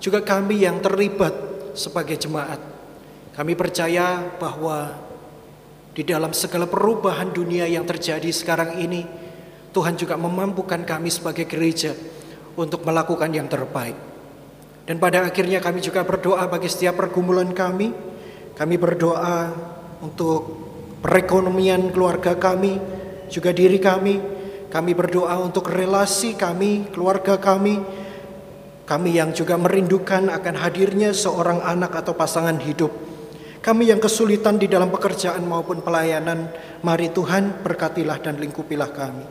juga 0.00 0.20
kami 0.20 0.64
yang 0.64 0.84
terlibat 0.84 1.32
sebagai 1.72 2.20
jemaat 2.20 2.73
kami 3.34 3.58
percaya 3.58 4.22
bahwa 4.38 4.94
di 5.90 6.06
dalam 6.06 6.30
segala 6.30 6.70
perubahan 6.70 7.34
dunia 7.34 7.66
yang 7.66 7.82
terjadi 7.82 8.30
sekarang 8.30 8.78
ini, 8.78 9.02
Tuhan 9.74 9.98
juga 9.98 10.14
memampukan 10.14 10.86
kami 10.86 11.10
sebagai 11.10 11.42
gereja 11.50 11.98
untuk 12.54 12.86
melakukan 12.86 13.34
yang 13.34 13.50
terbaik. 13.50 13.98
Dan 14.86 15.02
pada 15.02 15.26
akhirnya 15.26 15.58
kami 15.58 15.82
juga 15.82 16.06
berdoa 16.06 16.46
bagi 16.46 16.70
setiap 16.70 16.94
pergumulan 16.94 17.50
kami. 17.50 17.90
Kami 18.54 18.74
berdoa 18.78 19.50
untuk 19.98 20.42
perekonomian 21.02 21.90
keluarga 21.90 22.38
kami, 22.38 22.78
juga 23.26 23.50
diri 23.50 23.82
kami. 23.82 24.22
Kami 24.70 24.92
berdoa 24.94 25.42
untuk 25.42 25.74
relasi 25.74 26.38
kami, 26.38 26.94
keluarga 26.94 27.34
kami. 27.42 27.82
Kami 28.86 29.10
yang 29.10 29.34
juga 29.34 29.58
merindukan 29.58 30.30
akan 30.30 30.54
hadirnya 30.54 31.10
seorang 31.10 31.66
anak 31.66 31.98
atau 31.98 32.14
pasangan 32.14 32.62
hidup 32.62 33.13
kami 33.64 33.88
yang 33.88 33.96
kesulitan 33.96 34.60
di 34.60 34.68
dalam 34.68 34.92
pekerjaan 34.92 35.40
maupun 35.48 35.80
pelayanan, 35.80 36.52
mari 36.84 37.08
Tuhan 37.08 37.64
berkatilah 37.64 38.20
dan 38.20 38.36
lingkupilah 38.36 38.92
kami. 38.92 39.24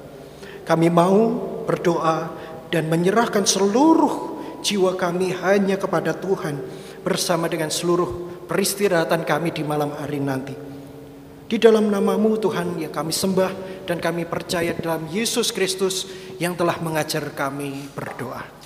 Kami 0.66 0.90
mau 0.90 1.38
berdoa 1.70 2.34
dan 2.74 2.90
menyerahkan 2.90 3.46
seluruh 3.46 4.42
jiwa 4.66 4.98
kami 4.98 5.38
hanya 5.38 5.78
kepada 5.78 6.18
Tuhan 6.18 6.58
bersama 7.06 7.46
dengan 7.46 7.70
seluruh 7.70 8.42
peristirahatan 8.50 9.22
kami 9.22 9.54
di 9.54 9.62
malam 9.62 9.94
hari 9.94 10.18
nanti. 10.18 10.58
Di 11.46 11.62
dalam 11.62 11.94
namamu 11.94 12.34
Tuhan 12.42 12.82
yang 12.82 12.90
kami 12.90 13.14
sembah 13.14 13.86
dan 13.86 14.02
kami 14.02 14.26
percaya 14.26 14.74
dalam 14.74 15.06
Yesus 15.14 15.54
Kristus 15.54 16.10
yang 16.42 16.58
telah 16.58 16.82
mengajar 16.82 17.22
kami 17.38 17.86
berdoa. 17.94 18.63